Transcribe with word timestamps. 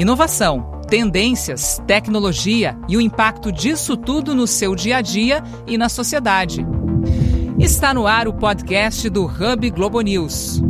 Inovação, 0.00 0.80
tendências, 0.88 1.78
tecnologia 1.86 2.74
e 2.88 2.96
o 2.96 3.02
impacto 3.02 3.52
disso 3.52 3.98
tudo 3.98 4.34
no 4.34 4.46
seu 4.46 4.74
dia 4.74 4.96
a 4.96 5.02
dia 5.02 5.44
e 5.66 5.76
na 5.76 5.90
sociedade. 5.90 6.64
Está 7.58 7.92
no 7.92 8.06
ar 8.06 8.26
o 8.26 8.32
podcast 8.32 9.10
do 9.10 9.26
Hub 9.26 9.68
Globo 9.68 10.00
News. 10.00 10.62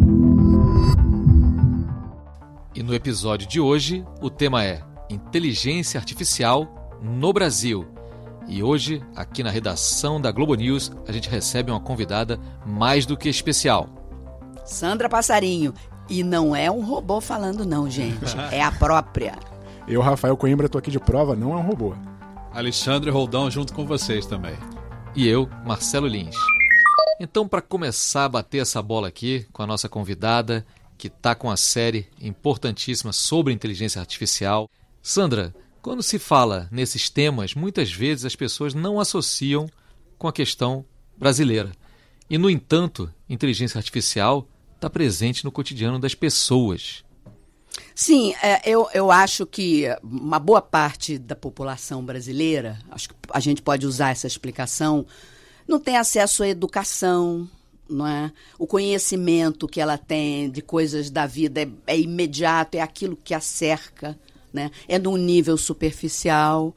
E 2.74 2.82
no 2.82 2.92
episódio 2.92 3.46
de 3.46 3.60
hoje, 3.60 4.04
o 4.20 4.28
tema 4.28 4.64
é 4.64 4.82
Inteligência 5.08 6.00
Artificial 6.00 6.98
no 7.00 7.32
Brasil. 7.32 7.86
E 8.48 8.64
hoje, 8.64 9.00
aqui 9.14 9.44
na 9.44 9.50
redação 9.50 10.20
da 10.20 10.32
Globo 10.32 10.56
News, 10.56 10.90
a 11.06 11.12
gente 11.12 11.30
recebe 11.30 11.70
uma 11.70 11.78
convidada 11.78 12.36
mais 12.66 13.06
do 13.06 13.16
que 13.16 13.28
especial. 13.28 13.88
Sandra 14.64 15.08
Passarinho. 15.08 15.72
E 16.10 16.24
não 16.24 16.56
é 16.56 16.68
um 16.68 16.84
robô 16.84 17.20
falando, 17.20 17.64
não, 17.64 17.88
gente. 17.88 18.36
É 18.50 18.60
a 18.60 18.72
própria. 18.72 19.38
Eu, 19.86 20.00
Rafael 20.00 20.36
Coimbra, 20.36 20.68
tô 20.68 20.76
aqui 20.76 20.90
de 20.90 20.98
prova, 20.98 21.36
não 21.36 21.52
é 21.52 21.56
um 21.56 21.62
robô. 21.62 21.94
Alexandre 22.52 23.10
Roldão 23.10 23.48
junto 23.48 23.72
com 23.72 23.86
vocês 23.86 24.26
também. 24.26 24.56
E 25.14 25.26
eu, 25.26 25.48
Marcelo 25.64 26.08
Lins. 26.08 26.34
Então, 27.20 27.46
para 27.46 27.62
começar 27.62 28.24
a 28.24 28.28
bater 28.28 28.58
essa 28.58 28.82
bola 28.82 29.06
aqui 29.06 29.46
com 29.52 29.62
a 29.62 29.66
nossa 29.66 29.88
convidada, 29.88 30.66
que 30.98 31.06
está 31.06 31.34
com 31.34 31.48
a 31.48 31.56
série 31.56 32.08
importantíssima 32.20 33.12
sobre 33.12 33.52
inteligência 33.52 34.00
artificial, 34.00 34.68
Sandra, 35.00 35.54
quando 35.80 36.02
se 36.02 36.18
fala 36.18 36.68
nesses 36.72 37.08
temas, 37.08 37.54
muitas 37.54 37.92
vezes 37.92 38.24
as 38.24 38.34
pessoas 38.34 38.74
não 38.74 38.98
associam 38.98 39.68
com 40.18 40.26
a 40.26 40.32
questão 40.32 40.84
brasileira. 41.16 41.70
E, 42.28 42.36
no 42.36 42.50
entanto, 42.50 43.12
inteligência 43.28 43.78
artificial 43.78 44.46
está 44.80 44.88
presente 44.88 45.44
no 45.44 45.52
cotidiano 45.52 45.98
das 45.98 46.14
pessoas. 46.14 47.04
Sim, 47.94 48.34
é, 48.42 48.62
eu, 48.64 48.88
eu 48.94 49.10
acho 49.10 49.46
que 49.46 49.84
uma 50.02 50.38
boa 50.38 50.62
parte 50.62 51.18
da 51.18 51.36
população 51.36 52.02
brasileira, 52.02 52.78
acho 52.90 53.10
que 53.10 53.14
a 53.30 53.38
gente 53.38 53.60
pode 53.60 53.86
usar 53.86 54.10
essa 54.10 54.26
explicação, 54.26 55.06
não 55.68 55.78
tem 55.78 55.96
acesso 55.96 56.42
à 56.42 56.48
educação, 56.48 57.48
não 57.88 58.06
é? 58.06 58.32
O 58.58 58.66
conhecimento 58.66 59.68
que 59.68 59.80
ela 59.80 59.98
tem 59.98 60.50
de 60.50 60.62
coisas 60.62 61.10
da 61.10 61.26
vida 61.26 61.62
é, 61.62 61.68
é 61.86 62.00
imediato, 62.00 62.76
é 62.76 62.80
aquilo 62.80 63.16
que 63.16 63.34
a 63.34 63.40
cerca, 63.40 64.18
né? 64.52 64.70
É 64.88 64.98
num 64.98 65.16
nível 65.16 65.56
superficial. 65.56 66.74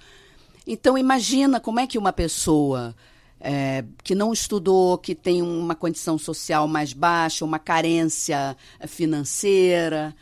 Então 0.67 0.97
imagina 0.97 1.59
como 1.59 1.79
é 1.79 1.87
que 1.87 1.97
uma 1.97 2.13
pessoa 2.13 2.95
é, 3.45 3.83
que 4.01 4.15
não 4.15 4.31
estudou, 4.31 4.97
que 4.97 5.13
tem 5.13 5.41
uma 5.41 5.75
condição 5.75 6.17
social 6.17 6.65
mais 6.65 6.93
baixa, 6.93 7.43
uma 7.43 7.59
carência 7.59 8.55
financeira, 8.87 10.15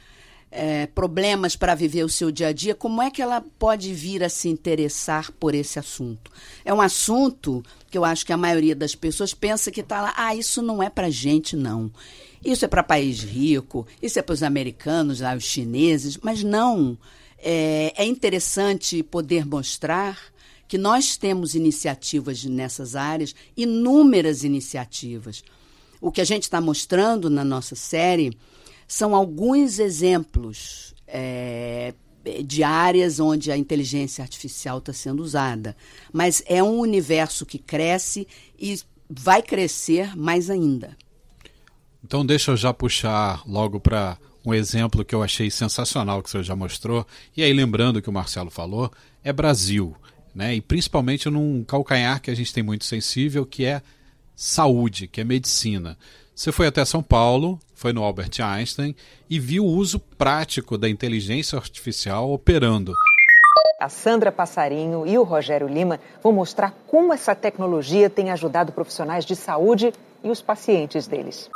é, 0.49 0.87
problemas 0.87 1.55
para 1.55 1.75
viver 1.75 2.03
o 2.03 2.09
seu 2.09 2.31
dia 2.31 2.47
a 2.47 2.51
dia, 2.51 2.73
como 2.73 2.99
é 2.99 3.11
que 3.11 3.21
ela 3.21 3.39
pode 3.59 3.93
vir 3.93 4.23
a 4.23 4.27
se 4.27 4.49
interessar 4.49 5.31
por 5.33 5.53
esse 5.53 5.77
assunto? 5.77 6.31
É 6.65 6.73
um 6.73 6.81
assunto 6.81 7.63
que 7.91 7.97
eu 7.97 8.03
acho 8.03 8.25
que 8.25 8.33
a 8.33 8.37
maioria 8.37 8.75
das 8.75 8.95
pessoas 8.95 9.35
pensa 9.35 9.69
que 9.69 9.81
está 9.81 10.01
lá, 10.01 10.13
ah, 10.17 10.35
isso 10.35 10.63
não 10.63 10.81
é 10.81 10.89
para 10.89 11.11
gente, 11.11 11.55
não. 11.55 11.91
Isso 12.43 12.65
é 12.65 12.67
para 12.67 12.81
país 12.81 13.23
rico, 13.23 13.85
isso 14.01 14.17
é 14.17 14.21
para 14.23 14.33
os 14.33 14.41
americanos, 14.41 15.19
lá, 15.19 15.35
os 15.35 15.43
chineses, 15.43 16.17
mas 16.17 16.43
não. 16.43 16.97
É, 17.37 17.93
é 17.95 18.05
interessante 18.05 19.03
poder 19.03 19.45
mostrar 19.45 20.30
que 20.71 20.77
nós 20.77 21.17
temos 21.17 21.53
iniciativas 21.53 22.45
nessas 22.45 22.95
áreas, 22.95 23.35
inúmeras 23.57 24.45
iniciativas. 24.45 25.43
O 25.99 26.09
que 26.09 26.21
a 26.21 26.23
gente 26.23 26.43
está 26.43 26.61
mostrando 26.61 27.29
na 27.29 27.43
nossa 27.43 27.75
série 27.75 28.31
são 28.87 29.13
alguns 29.13 29.79
exemplos 29.79 30.95
é, 31.05 31.93
de 32.45 32.63
áreas 32.63 33.19
onde 33.19 33.51
a 33.51 33.57
inteligência 33.57 34.21
artificial 34.21 34.77
está 34.77 34.93
sendo 34.93 35.21
usada. 35.21 35.75
Mas 36.13 36.41
é 36.45 36.63
um 36.63 36.79
universo 36.79 37.45
que 37.45 37.59
cresce 37.59 38.25
e 38.57 38.79
vai 39.09 39.41
crescer 39.41 40.15
mais 40.15 40.49
ainda. 40.49 40.95
Então, 42.01 42.25
deixa 42.25 42.51
eu 42.51 42.55
já 42.55 42.73
puxar 42.73 43.43
logo 43.45 43.77
para 43.77 44.17
um 44.45 44.53
exemplo 44.53 45.03
que 45.03 45.13
eu 45.13 45.21
achei 45.21 45.51
sensacional 45.51 46.23
que 46.23 46.29
o 46.29 46.31
senhor 46.31 46.43
já 46.43 46.55
mostrou. 46.55 47.05
E 47.35 47.43
aí, 47.43 47.51
lembrando 47.51 48.01
que 48.01 48.09
o 48.09 48.13
Marcelo 48.13 48.49
falou, 48.49 48.89
é 49.21 49.33
Brasil 49.33 49.97
né? 50.33 50.55
E 50.55 50.61
principalmente 50.61 51.29
num 51.29 51.63
calcanhar 51.63 52.21
que 52.21 52.31
a 52.31 52.35
gente 52.35 52.53
tem 52.53 52.63
muito 52.63 52.85
sensível, 52.85 53.45
que 53.45 53.65
é 53.65 53.81
saúde, 54.35 55.07
que 55.07 55.21
é 55.21 55.23
medicina. 55.23 55.97
Você 56.33 56.51
foi 56.51 56.67
até 56.67 56.83
São 56.83 57.03
Paulo, 57.03 57.59
foi 57.75 57.93
no 57.93 58.03
Albert 58.03 58.31
Einstein 58.41 58.95
e 59.29 59.39
viu 59.39 59.65
o 59.65 59.69
uso 59.69 59.99
prático 59.99 60.77
da 60.77 60.89
inteligência 60.89 61.57
artificial 61.57 62.31
operando. 62.31 62.93
A 63.79 63.89
Sandra 63.89 64.31
Passarinho 64.31 65.05
e 65.07 65.17
o 65.17 65.23
Rogério 65.23 65.67
Lima 65.67 65.99
vão 66.21 66.31
mostrar 66.31 66.71
como 66.87 67.13
essa 67.13 67.35
tecnologia 67.35 68.09
tem 68.09 68.29
ajudado 68.29 68.71
profissionais 68.71 69.25
de 69.25 69.35
saúde 69.35 69.91
e 70.23 70.29
os 70.29 70.41
pacientes 70.41 71.07
deles. 71.07 71.49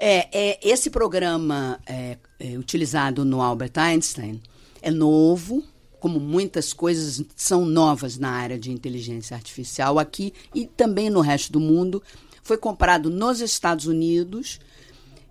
É, 0.00 0.28
é 0.32 0.58
esse 0.62 0.90
programa 0.90 1.78
é, 1.86 2.16
é, 2.38 2.58
utilizado 2.58 3.24
no 3.24 3.40
Albert 3.40 3.72
Einstein 3.76 4.40
é 4.82 4.90
novo, 4.90 5.62
como 6.06 6.20
muitas 6.20 6.72
coisas 6.72 7.20
são 7.34 7.66
novas 7.66 8.16
na 8.16 8.30
área 8.30 8.56
de 8.56 8.70
inteligência 8.70 9.34
artificial 9.34 9.98
aqui 9.98 10.32
e 10.54 10.64
também 10.64 11.10
no 11.10 11.20
resto 11.20 11.50
do 11.50 11.58
mundo, 11.58 12.00
foi 12.44 12.56
comprado 12.56 13.10
nos 13.10 13.40
Estados 13.40 13.86
Unidos 13.86 14.60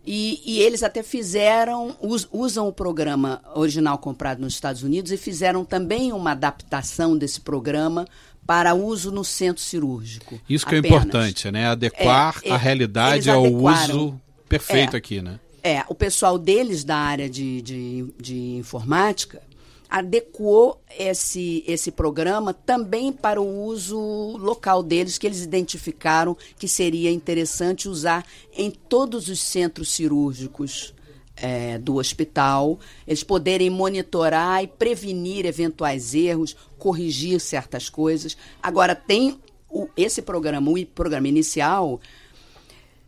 e, 0.06 0.42
e 0.46 0.60
eles 0.60 0.84
até 0.84 1.02
fizeram, 1.02 1.96
us, 2.02 2.28
usam 2.30 2.68
o 2.68 2.74
programa 2.74 3.42
original 3.56 3.98
comprado 3.98 4.42
nos 4.42 4.54
Estados 4.56 4.84
Unidos 4.84 5.14
e 5.14 5.18
fizeram 5.18 5.64
também 5.64 6.12
uma 6.12 6.32
adaptação 6.32 7.18
desse 7.18 7.40
programa 7.40 8.06
para 8.46 8.74
uso 8.74 9.12
no 9.12 9.24
centro 9.24 9.64
cirúrgico. 9.64 10.38
Isso 10.50 10.68
que 10.68 10.76
é 10.76 10.80
apenas. 10.80 10.98
é 10.98 11.00
importante, 11.00 11.52
né? 11.52 11.68
Adequar 11.68 12.42
é, 12.44 12.52
a 12.52 12.58
realidade 12.58 13.30
ao 13.30 13.46
uso 13.46 14.20
perfeito 14.50 14.98
é, 14.98 14.98
aqui, 14.98 15.22
né? 15.22 15.40
É, 15.64 15.86
o 15.88 15.96
pessoal 15.96 16.38
deles 16.38 16.84
da 16.84 16.98
área 16.98 17.30
de, 17.30 17.62
de, 17.62 18.14
de 18.20 18.38
informática 18.58 19.42
adequou 19.90 20.82
esse, 20.98 21.64
esse 21.68 21.92
programa 21.92 22.54
também 22.54 23.12
para 23.12 23.42
o 23.42 23.64
uso 23.66 23.98
local 24.38 24.82
deles, 24.84 25.18
que 25.18 25.28
eles 25.28 25.44
identificaram 25.44 26.36
que 26.58 26.68
seria 26.68 27.12
interessante 27.12 27.88
usar 27.90 28.26
em 28.56 28.72
todos 28.72 29.30
os 29.30 29.40
centros 29.40 29.90
cirúrgicos 29.90 30.94
é, 31.38 31.78
do 31.78 31.96
hospital, 31.96 32.80
eles 33.06 33.24
poderem 33.24 33.70
monitorar 33.70 34.64
e 34.64 34.68
prevenir 34.68 35.46
eventuais 35.46 36.14
erros, 36.14 36.56
corrigir 36.78 37.40
certas 37.40 37.90
coisas. 37.90 38.38
Agora, 38.62 38.96
tem 38.96 39.40
o, 39.70 39.88
esse 39.98 40.22
programa, 40.22 40.72
o 40.72 40.86
programa 40.86 41.28
inicial, 41.28 42.00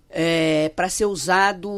é, 0.10 0.70
para 0.70 0.90
ser 0.90 1.06
usado 1.06 1.70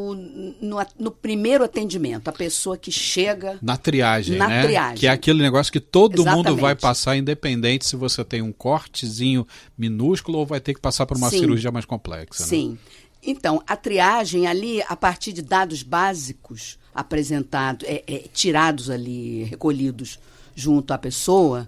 no, 0.62 0.78
no, 1.00 1.12
primeiro 1.12 1.64
atendimento, 1.64 2.28
a 2.28 2.32
pessoa 2.32 2.78
que 2.78 2.92
chega. 2.92 3.58
Na 3.62 3.76
triagem, 3.76 4.38
na 4.38 4.48
né? 4.48 4.64
Triagem. 4.64 4.98
Que 4.98 5.08
é 5.08 5.10
aquele 5.10 5.42
negócio 5.42 5.72
que 5.72 5.80
todo 5.80 6.22
Exatamente. 6.22 6.50
mundo 6.50 6.62
vai 6.62 6.76
passar, 6.76 7.18
independente 7.18 7.86
se 7.86 7.96
você 7.96 8.24
tem 8.24 8.42
um 8.42 8.52
cortezinho 8.52 9.48
minúsculo 9.78 10.38
ou 10.38 10.46
vai 10.46 10.60
ter 10.60 10.74
que 10.74 10.80
passar 10.80 11.06
por 11.06 11.18
uma 11.18 11.30
Sim. 11.30 11.40
cirurgia 11.40 11.72
mais 11.72 11.86
complexa. 11.86 12.44
Né? 12.44 12.50
Sim. 12.50 12.70
Né? 12.70 12.78
Então, 13.22 13.62
a 13.68 13.76
triagem 13.76 14.48
ali, 14.48 14.82
a 14.88 14.96
partir 14.96 15.34
de 15.34 15.42
dados 15.42 15.84
básicos 15.84 16.78
apresentados, 16.94 17.88
é, 17.88 18.04
é, 18.08 18.24
tirados 18.34 18.90
ali, 18.90 19.44
recolhidos 19.44 20.20
junto 20.56 20.94
à 20.94 20.98
pessoa, 20.98 21.68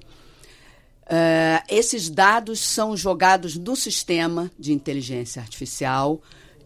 uh, 1.03 1.63
esses 1.67 2.09
dados 2.09 2.59
são 2.59 2.95
jogados 2.95 3.57
no 3.57 3.75
sistema 3.75 4.49
de 4.57 4.71
inteligência 4.71 5.41
artificial 5.41 6.21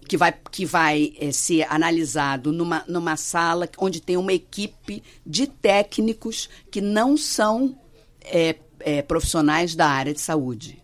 que 0.08 0.18
vai, 0.18 0.34
que 0.52 0.66
vai 0.66 1.14
é, 1.20 1.32
ser 1.32 1.66
analisado 1.70 2.52
numa, 2.52 2.84
numa 2.88 3.18
sala 3.18 3.70
onde 3.78 4.02
tem 4.02 4.18
uma 4.18 4.34
equipe 4.34 5.04
de 5.26 5.48
técnicos 5.48 6.50
que 6.72 6.82
não 6.82 7.18
são 7.18 7.78
é, 8.22 8.56
é, 8.80 9.02
profissionais 9.02 9.76
da 9.76 9.88
área 9.88 10.14
de 10.14 10.22
saúde. 10.22 10.82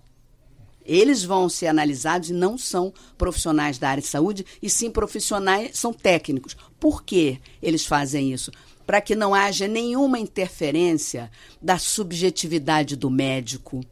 Eles 0.83 1.23
vão 1.23 1.47
ser 1.47 1.68
analisados 1.68 2.29
e 2.29 2.33
não 2.33 2.57
são 2.57 2.91
profissionais 3.18 3.77
da 3.77 3.89
área 3.89 4.01
de 4.01 4.07
saúde, 4.07 4.45
e 4.62 4.69
sim 4.69 4.89
profissionais, 4.89 5.77
são 5.77 5.94
técnicos. 5.94 6.57
Por 6.79 7.03
que 7.03 7.39
eles 7.62 7.85
fazem 7.85 8.33
isso? 8.33 8.51
Para 8.85 9.00
que 9.00 9.15
não 9.15 9.33
haja 9.33 9.67
nenhuma 9.67 10.19
interferência 10.19 11.31
da 11.62 11.77
subjetividade 11.77 12.95
do 12.95 13.12
médico, 13.12 13.85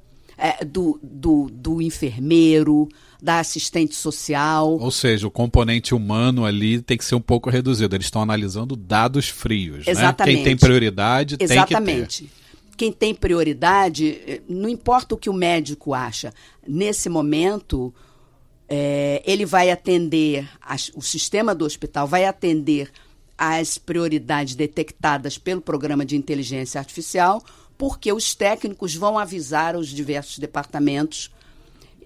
do, 0.66 1.00
do, 1.02 1.50
do 1.52 1.82
enfermeiro, 1.82 2.90
da 3.22 3.40
assistente 3.40 3.96
social. 3.96 4.78
Ou 4.80 4.92
seja, 4.92 5.28
o 5.28 5.32
componente 5.32 5.94
humano 5.94 6.46
ali 6.46 6.82
tem 6.82 6.98
que 6.98 7.04
ser 7.04 7.16
um 7.16 7.22
pouco 7.22 7.50
reduzido. 7.50 7.96
Eles 7.96 8.08
estão 8.08 8.22
analisando 8.22 8.76
dados 8.76 9.28
frios. 9.28 9.88
Exatamente. 9.88 10.38
Né? 10.38 10.44
Quem 10.44 10.44
tem 10.44 10.58
prioridade 10.58 11.38
Exatamente. 11.40 12.20
tem 12.20 12.28
que 12.28 12.34
ter. 12.34 12.40
Quem 12.78 12.92
tem 12.94 13.14
prioridade, 13.14 14.22
eh, 14.26 14.42
não 14.48 14.70
importa 14.70 15.14
o 15.14 15.18
que 15.18 15.30
o 15.30 15.34
médico 15.34 15.94
acha, 15.94 16.34
nesse 16.66 17.10
momento, 17.10 17.94
é, 18.70 19.22
ele 19.26 19.46
vai 19.46 19.70
atender, 19.70 20.48
a, 20.62 20.78
o 20.96 21.02
sistema 21.02 21.54
do 21.54 21.66
hospital 21.66 22.08
vai 22.08 22.24
atender 22.24 22.90
as 23.38 23.78
prioridades 23.78 24.56
detectadas 24.56 25.38
pelo 25.38 25.60
programa 25.60 26.06
de 26.06 26.16
inteligência 26.16 26.80
artificial, 26.80 27.44
porque 27.78 28.14
os 28.14 28.34
técnicos 28.34 28.96
vão 28.96 29.20
avisar 29.20 29.76
os 29.76 29.90
diversos 29.90 30.40
departamentos 30.40 31.30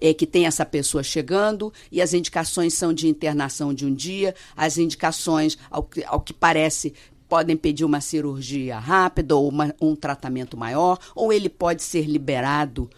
é, 0.00 0.12
que 0.14 0.26
tem 0.26 0.46
essa 0.46 0.64
pessoa 0.64 1.02
chegando 1.02 1.72
e 1.90 2.00
as 2.00 2.14
indicações 2.14 2.74
são 2.74 2.92
de 2.92 3.08
internação 3.08 3.72
de 3.72 3.86
um 3.86 3.94
dia, 3.94 4.34
as 4.56 4.78
indicações, 4.78 5.58
ao 5.70 5.82
que, 5.82 6.04
ao 6.04 6.20
que 6.20 6.32
parece, 6.32 6.94
podem 7.28 7.56
pedir 7.56 7.84
uma 7.84 8.00
cirurgia 8.00 8.78
rápida 8.78 9.34
ou 9.34 9.48
uma, 9.48 9.74
um 9.80 9.96
tratamento 9.96 10.56
maior, 10.56 10.98
ou 11.14 11.32
ele 11.32 11.48
pode 11.48 11.82
ser 11.82 12.06
liberado. 12.06 12.88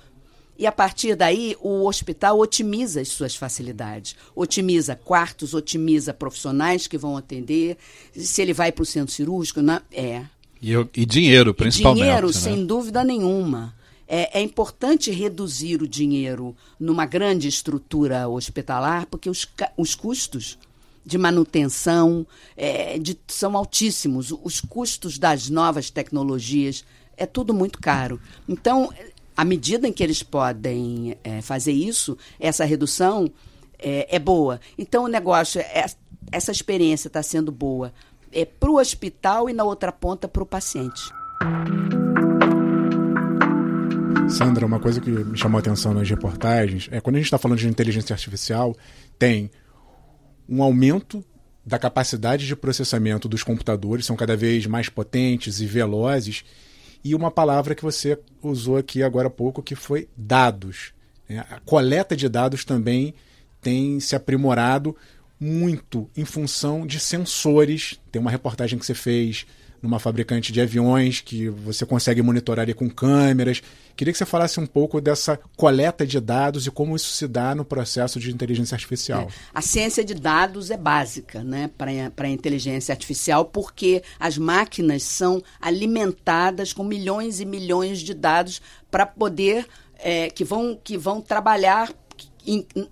E 0.58 0.66
a 0.66 0.72
partir 0.72 1.14
daí, 1.14 1.54
o 1.60 1.86
hospital 1.86 2.38
otimiza 2.38 3.00
as 3.00 3.08
suas 3.08 3.36
facilidades. 3.36 4.16
Otimiza 4.34 4.96
quartos, 4.96 5.52
otimiza 5.52 6.14
profissionais 6.14 6.86
que 6.86 6.96
vão 6.96 7.16
atender. 7.16 7.76
Se 8.14 8.40
ele 8.40 8.54
vai 8.54 8.72
para 8.72 8.82
o 8.82 8.86
centro 8.86 9.14
cirúrgico, 9.14 9.60
não, 9.60 9.80
é. 9.92 10.24
E, 10.62 10.72
e 10.94 11.04
dinheiro, 11.04 11.52
principalmente. 11.52 12.04
Dinheiro, 12.04 12.26
né? 12.28 12.32
sem 12.32 12.64
dúvida 12.64 13.04
nenhuma. 13.04 13.74
É, 14.08 14.38
é, 14.38 14.42
importante 14.42 15.10
reduzir 15.10 15.82
o 15.82 15.88
dinheiro 15.88 16.56
numa 16.78 17.04
grande 17.06 17.48
estrutura 17.48 18.28
hospitalar, 18.28 19.06
porque 19.06 19.28
os, 19.28 19.48
os 19.76 19.94
custos 19.96 20.56
de 21.04 21.18
manutenção 21.18 22.26
é, 22.56 22.98
de, 22.98 23.18
são 23.26 23.56
altíssimos. 23.56 24.32
Os 24.42 24.60
custos 24.60 25.18
das 25.18 25.48
novas 25.48 25.90
tecnologias 25.90 26.84
é 27.16 27.26
tudo 27.26 27.54
muito 27.54 27.80
caro. 27.80 28.20
Então, 28.48 28.92
à 29.36 29.44
medida 29.44 29.86
em 29.86 29.92
que 29.92 30.02
eles 30.02 30.22
podem 30.22 31.16
é, 31.22 31.40
fazer 31.42 31.72
isso, 31.72 32.16
essa 32.40 32.64
redução 32.64 33.30
é, 33.78 34.16
é, 34.16 34.18
boa. 34.18 34.60
Então, 34.78 35.04
o 35.04 35.08
negócio, 35.08 35.60
é, 35.60 35.86
essa 36.32 36.50
experiência 36.50 37.08
está 37.08 37.22
sendo 37.22 37.52
boa 37.52 37.92
é, 38.32 38.44
para 38.44 38.70
o 38.70 38.78
hospital 38.78 39.48
e 39.48 39.52
na 39.52 39.64
outra 39.64 39.92
ponta 39.92 40.26
para 40.26 40.42
o 40.42 40.46
paciente. 40.46 41.02
Sandra, 44.28 44.66
uma 44.66 44.80
coisa 44.80 45.00
que 45.00 45.10
me 45.10 45.36
chamou 45.38 45.58
a 45.58 45.60
atenção 45.60 45.94
nas 45.94 46.08
reportagens 46.08 46.88
é 46.90 47.00
quando 47.00 47.16
a 47.16 47.18
gente 47.18 47.26
está 47.26 47.38
falando 47.38 47.58
de 47.58 47.68
inteligência 47.68 48.12
artificial, 48.12 48.76
tem 49.18 49.50
um 50.48 50.62
aumento 50.62 51.24
da 51.64 51.78
capacidade 51.78 52.46
de 52.46 52.56
processamento 52.56 53.28
dos 53.28 53.42
computadores, 53.42 54.06
são 54.06 54.16
cada 54.16 54.36
vez 54.36 54.66
mais 54.66 54.88
potentes 54.88 55.60
e 55.60 55.66
velozes, 55.66 56.44
e 57.04 57.14
uma 57.14 57.30
palavra 57.30 57.74
que 57.74 57.82
você 57.82 58.18
usou 58.42 58.76
aqui 58.76 59.02
agora 59.02 59.28
há 59.28 59.30
pouco, 59.30 59.62
que 59.62 59.74
foi 59.74 60.08
dados. 60.16 60.92
Né? 61.28 61.44
A 61.50 61.60
coleta 61.60 62.16
de 62.16 62.28
dados 62.28 62.64
também 62.64 63.14
tem 63.60 64.00
se 64.00 64.16
aprimorado 64.16 64.96
muito 65.38 66.10
em 66.16 66.24
função 66.24 66.86
de 66.86 66.98
sensores. 66.98 68.00
Tem 68.10 68.20
uma 68.20 68.30
reportagem 68.30 68.78
que 68.78 68.86
você 68.86 68.94
fez 68.94 69.46
numa 69.82 69.98
fabricante 69.98 70.52
de 70.52 70.60
aviões 70.60 71.20
que 71.20 71.48
você 71.48 71.84
consegue 71.86 72.22
monitorar 72.22 72.66
com 72.74 72.88
câmeras. 72.88 73.62
Queria 73.96 74.12
que 74.12 74.18
você 74.18 74.26
falasse 74.26 74.58
um 74.60 74.66
pouco 74.66 75.00
dessa 75.00 75.38
coleta 75.56 76.06
de 76.06 76.20
dados 76.20 76.66
e 76.66 76.70
como 76.70 76.96
isso 76.96 77.12
se 77.12 77.26
dá 77.26 77.54
no 77.54 77.64
processo 77.64 78.18
de 78.18 78.32
inteligência 78.32 78.74
artificial. 78.74 79.22
É, 79.22 79.28
a 79.54 79.62
ciência 79.62 80.04
de 80.04 80.14
dados 80.14 80.70
é 80.70 80.76
básica 80.76 81.42
né, 81.42 81.70
para 81.76 82.26
a 82.26 82.30
inteligência 82.30 82.92
artificial, 82.92 83.44
porque 83.44 84.02
as 84.18 84.36
máquinas 84.36 85.02
são 85.02 85.42
alimentadas 85.60 86.72
com 86.72 86.84
milhões 86.84 87.40
e 87.40 87.44
milhões 87.44 88.00
de 88.00 88.14
dados 88.14 88.60
para 88.90 89.06
poder 89.06 89.66
é, 89.98 90.28
que, 90.30 90.44
vão, 90.44 90.78
que 90.82 90.98
vão 90.98 91.20
trabalhar 91.20 91.92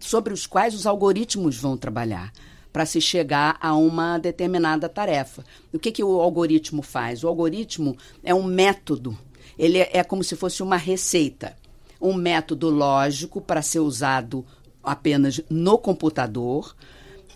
sobre 0.00 0.32
os 0.32 0.46
quais 0.46 0.74
os 0.74 0.86
algoritmos 0.86 1.56
vão 1.56 1.76
trabalhar 1.76 2.32
para 2.74 2.84
se 2.84 3.00
chegar 3.00 3.56
a 3.60 3.76
uma 3.76 4.18
determinada 4.18 4.88
tarefa. 4.88 5.44
O 5.72 5.78
que, 5.78 5.92
que 5.92 6.02
o 6.02 6.20
algoritmo 6.20 6.82
faz? 6.82 7.22
O 7.22 7.28
algoritmo 7.28 7.96
é 8.24 8.34
um 8.34 8.42
método, 8.42 9.16
ele 9.56 9.78
é, 9.78 9.98
é 9.98 10.02
como 10.02 10.24
se 10.24 10.34
fosse 10.34 10.60
uma 10.60 10.76
receita. 10.76 11.56
Um 12.00 12.14
método 12.14 12.68
lógico 12.70 13.40
para 13.40 13.62
ser 13.62 13.78
usado 13.78 14.44
apenas 14.82 15.40
no 15.48 15.78
computador, 15.78 16.74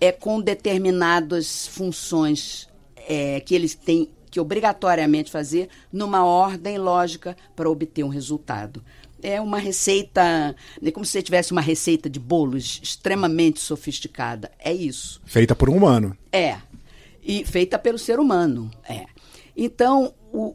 é 0.00 0.10
com 0.10 0.40
determinadas 0.40 1.68
funções 1.68 2.68
é, 2.96 3.38
que 3.38 3.54
eles 3.54 3.76
têm 3.76 4.10
que 4.28 4.40
obrigatoriamente 4.40 5.30
fazer 5.30 5.68
numa 5.92 6.24
ordem 6.24 6.78
lógica 6.78 7.36
para 7.54 7.70
obter 7.70 8.02
um 8.02 8.08
resultado 8.08 8.82
é 9.22 9.40
uma 9.40 9.58
receita, 9.58 10.54
é 10.82 10.90
como 10.90 11.04
se 11.04 11.12
você 11.12 11.22
tivesse 11.22 11.52
uma 11.52 11.60
receita 11.60 12.08
de 12.08 12.20
bolos 12.20 12.80
extremamente 12.82 13.60
sofisticada. 13.60 14.50
É 14.58 14.72
isso. 14.72 15.20
Feita 15.24 15.54
por 15.54 15.68
um 15.68 15.76
humano. 15.76 16.16
É. 16.32 16.58
E 17.22 17.44
feita 17.44 17.78
pelo 17.78 17.98
ser 17.98 18.18
humano. 18.18 18.70
É. 18.88 19.06
Então, 19.56 20.14
o, 20.32 20.54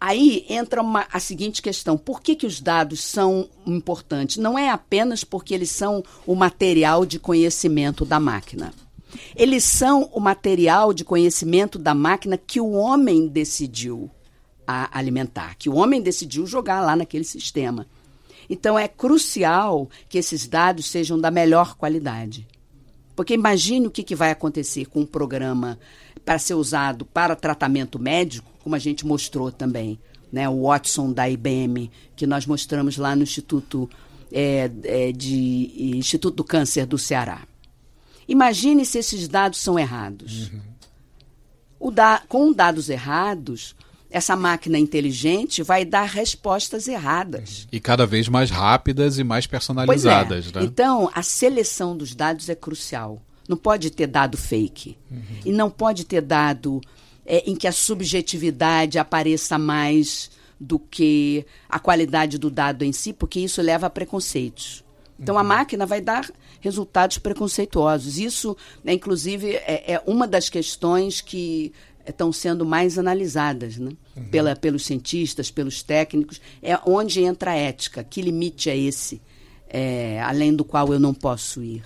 aí 0.00 0.44
entra 0.48 0.82
uma, 0.82 1.06
a 1.12 1.18
seguinte 1.18 1.62
questão: 1.62 1.96
por 1.96 2.20
que, 2.20 2.36
que 2.36 2.46
os 2.46 2.60
dados 2.60 3.02
são 3.02 3.48
importantes? 3.66 4.36
Não 4.36 4.58
é 4.58 4.68
apenas 4.68 5.24
porque 5.24 5.54
eles 5.54 5.70
são 5.70 6.02
o 6.26 6.34
material 6.34 7.06
de 7.06 7.18
conhecimento 7.18 8.04
da 8.04 8.20
máquina. 8.20 8.72
Eles 9.36 9.64
são 9.64 10.08
o 10.12 10.20
material 10.20 10.92
de 10.92 11.04
conhecimento 11.04 11.78
da 11.78 11.94
máquina 11.94 12.38
que 12.38 12.60
o 12.60 12.72
homem 12.72 13.26
decidiu 13.28 14.10
alimentar, 14.66 15.56
que 15.56 15.68
o 15.68 15.74
homem 15.74 16.00
decidiu 16.00 16.46
jogar 16.46 16.80
lá 16.80 16.96
naquele 16.96 17.24
sistema. 17.24 17.86
Então 18.52 18.78
é 18.78 18.86
crucial 18.86 19.88
que 20.10 20.18
esses 20.18 20.46
dados 20.46 20.84
sejam 20.84 21.18
da 21.18 21.30
melhor 21.30 21.74
qualidade. 21.74 22.46
Porque 23.16 23.32
imagine 23.32 23.86
o 23.86 23.90
que, 23.90 24.02
que 24.02 24.14
vai 24.14 24.30
acontecer 24.30 24.84
com 24.84 25.00
um 25.00 25.06
programa 25.06 25.78
para 26.22 26.38
ser 26.38 26.52
usado 26.52 27.06
para 27.06 27.34
tratamento 27.34 27.98
médico, 27.98 28.52
como 28.62 28.76
a 28.76 28.78
gente 28.78 29.06
mostrou 29.06 29.50
também, 29.50 29.98
né? 30.30 30.50
o 30.50 30.64
Watson 30.64 31.14
da 31.14 31.30
IBM, 31.30 31.90
que 32.14 32.26
nós 32.26 32.44
mostramos 32.44 32.98
lá 32.98 33.16
no 33.16 33.22
Instituto, 33.22 33.88
é, 34.30 34.70
é, 34.84 35.12
de, 35.12 35.96
Instituto 35.96 36.36
do 36.36 36.44
Câncer 36.44 36.84
do 36.84 36.98
Ceará. 36.98 37.46
Imagine 38.28 38.84
se 38.84 38.98
esses 38.98 39.28
dados 39.28 39.60
são 39.60 39.78
errados. 39.78 40.50
Uhum. 41.80 41.90
Da, 41.90 42.22
com 42.28 42.52
dados 42.52 42.90
errados, 42.90 43.74
essa 44.12 44.36
máquina 44.36 44.78
inteligente 44.78 45.62
vai 45.62 45.84
dar 45.84 46.04
respostas 46.04 46.86
erradas. 46.86 47.66
E 47.72 47.80
cada 47.80 48.06
vez 48.06 48.28
mais 48.28 48.50
rápidas 48.50 49.18
e 49.18 49.24
mais 49.24 49.46
personalizadas. 49.46 50.48
É. 50.48 50.60
Né? 50.60 50.64
Então, 50.64 51.10
a 51.14 51.22
seleção 51.22 51.96
dos 51.96 52.14
dados 52.14 52.48
é 52.48 52.54
crucial. 52.54 53.20
Não 53.48 53.56
pode 53.56 53.90
ter 53.90 54.06
dado 54.06 54.36
fake. 54.36 54.96
Uhum. 55.10 55.22
E 55.46 55.52
não 55.52 55.70
pode 55.70 56.04
ter 56.04 56.20
dado 56.20 56.80
é, 57.24 57.38
em 57.50 57.56
que 57.56 57.66
a 57.66 57.72
subjetividade 57.72 58.98
apareça 58.98 59.58
mais 59.58 60.30
do 60.60 60.78
que 60.78 61.44
a 61.68 61.78
qualidade 61.78 62.38
do 62.38 62.50
dado 62.50 62.84
em 62.84 62.92
si, 62.92 63.12
porque 63.12 63.40
isso 63.40 63.60
leva 63.60 63.86
a 63.86 63.90
preconceitos. 63.90 64.84
Então, 65.18 65.34
uhum. 65.34 65.40
a 65.40 65.44
máquina 65.44 65.86
vai 65.86 66.00
dar 66.00 66.30
resultados 66.60 67.18
preconceituosos. 67.18 68.18
Isso, 68.18 68.56
né, 68.84 68.92
inclusive, 68.92 69.54
é, 69.54 69.94
é 69.94 70.02
uma 70.06 70.26
das 70.26 70.48
questões 70.48 71.20
que 71.20 71.72
estão 72.06 72.32
sendo 72.32 72.64
mais 72.64 72.98
analisadas 72.98 73.76
né? 73.76 73.92
Uhum. 74.16 74.24
Pela, 74.24 74.56
pelos 74.56 74.84
cientistas, 74.84 75.50
pelos 75.50 75.82
técnicos. 75.82 76.40
É 76.62 76.78
onde 76.86 77.22
entra 77.22 77.52
a 77.52 77.56
ética. 77.56 78.04
Que 78.04 78.22
limite 78.22 78.70
é 78.70 78.76
esse, 78.76 79.20
é, 79.68 80.20
além 80.22 80.54
do 80.54 80.64
qual 80.64 80.92
eu 80.92 81.00
não 81.00 81.14
posso 81.14 81.62
ir? 81.62 81.82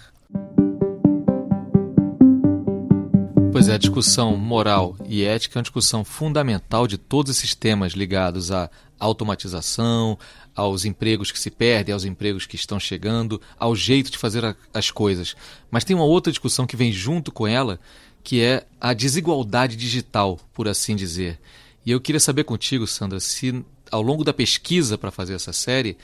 Pois 3.56 3.68
é, 3.68 3.74
a 3.74 3.78
discussão 3.78 4.36
moral 4.36 4.94
e 5.06 5.24
ética 5.24 5.58
é 5.58 5.60
uma 5.60 5.62
discussão 5.62 6.04
fundamental 6.04 6.86
de 6.86 6.98
todos 6.98 7.34
esses 7.34 7.54
temas 7.54 7.94
ligados 7.94 8.52
à 8.52 8.68
automatização, 9.00 10.18
aos 10.54 10.84
empregos 10.84 11.32
que 11.32 11.38
se 11.38 11.50
perdem, 11.50 11.92
aos 11.94 12.04
empregos 12.04 12.44
que 12.44 12.54
estão 12.54 12.78
chegando, 12.78 13.40
ao 13.58 13.74
jeito 13.74 14.10
de 14.10 14.18
fazer 14.18 14.44
a, 14.44 14.54
as 14.74 14.90
coisas. 14.90 15.34
Mas 15.70 15.84
tem 15.84 15.96
uma 15.96 16.04
outra 16.04 16.30
discussão 16.30 16.66
que 16.66 16.76
vem 16.76 16.92
junto 16.92 17.32
com 17.32 17.46
ela, 17.46 17.80
que 18.26 18.42
é 18.42 18.66
a 18.80 18.92
desigualdade 18.92 19.76
digital, 19.76 20.40
por 20.52 20.66
assim 20.66 20.96
dizer. 20.96 21.38
E 21.86 21.92
eu 21.92 22.00
queria 22.00 22.18
saber 22.18 22.42
contigo, 22.42 22.84
Sandra, 22.84 23.20
se 23.20 23.64
ao 23.88 24.02
longo 24.02 24.24
da 24.24 24.32
pesquisa 24.32 24.98
para 24.98 25.12
fazer 25.12 25.34
essa 25.34 25.52
série, 25.52 25.96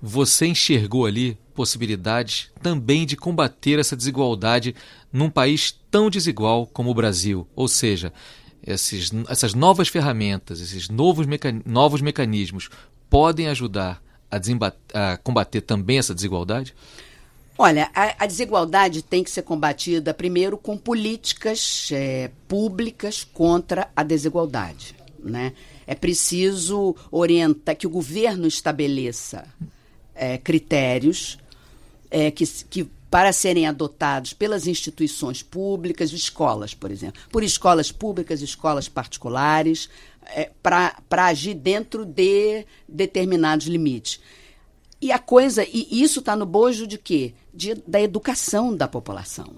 você 0.00 0.46
enxergou 0.46 1.04
ali 1.04 1.36
possibilidades 1.52 2.48
também 2.62 3.04
de 3.04 3.16
combater 3.16 3.80
essa 3.80 3.96
desigualdade 3.96 4.72
num 5.12 5.28
país 5.28 5.76
tão 5.90 6.08
desigual 6.08 6.64
como 6.64 6.92
o 6.92 6.94
Brasil. 6.94 7.44
Ou 7.56 7.66
seja, 7.66 8.12
esses, 8.64 9.10
essas 9.28 9.52
novas 9.52 9.88
ferramentas, 9.88 10.60
esses 10.60 10.88
novos, 10.88 11.26
mecan, 11.26 11.60
novos 11.66 12.00
mecanismos 12.00 12.70
podem 13.10 13.48
ajudar 13.48 14.00
a, 14.30 15.12
a 15.12 15.16
combater 15.16 15.60
também 15.60 15.98
essa 15.98 16.14
desigualdade? 16.14 16.72
Olha, 17.56 17.88
a, 17.94 18.24
a, 18.24 18.26
desigualdade 18.26 19.02
tem 19.02 19.22
que 19.22 19.30
ser 19.30 19.42
combatida 19.42 20.12
primeiro 20.12 20.58
com 20.58 20.76
políticas 20.76 21.88
é, 21.92 22.30
públicas 22.48 23.22
contra 23.22 23.88
a 23.94 24.02
desigualdade. 24.02 24.96
Né? 25.18 25.52
É 25.86 25.94
preciso 25.94 26.96
orientar 27.10 27.76
que 27.76 27.86
o 27.86 27.90
governo 27.90 28.46
estabeleça 28.46 29.46
é, 30.14 30.36
critérios 30.36 31.38
é, 32.10 32.30
que, 32.30 32.44
que 32.64 32.88
para 33.08 33.32
serem 33.32 33.66
adotados 33.66 34.32
pelas 34.32 34.66
instituições 34.66 35.40
públicas, 35.40 36.12
escolas, 36.12 36.74
por 36.74 36.90
exemplo, 36.90 37.22
por 37.30 37.44
escolas 37.44 37.92
públicas, 37.92 38.42
escolas 38.42 38.88
particulares, 38.88 39.88
é, 40.26 40.50
para 40.60 41.26
agir 41.26 41.54
dentro 41.54 42.04
de 42.04 42.66
determinados 42.88 43.66
limites. 43.66 44.20
E 45.04 45.12
a 45.12 45.18
coisa, 45.18 45.62
e 45.70 45.86
isso 46.02 46.20
está 46.20 46.34
no 46.34 46.46
bojo 46.46 46.86
de 46.86 46.96
quê? 46.96 47.34
De, 47.52 47.74
da 47.86 48.00
educação 48.00 48.74
da 48.74 48.88
população. 48.88 49.56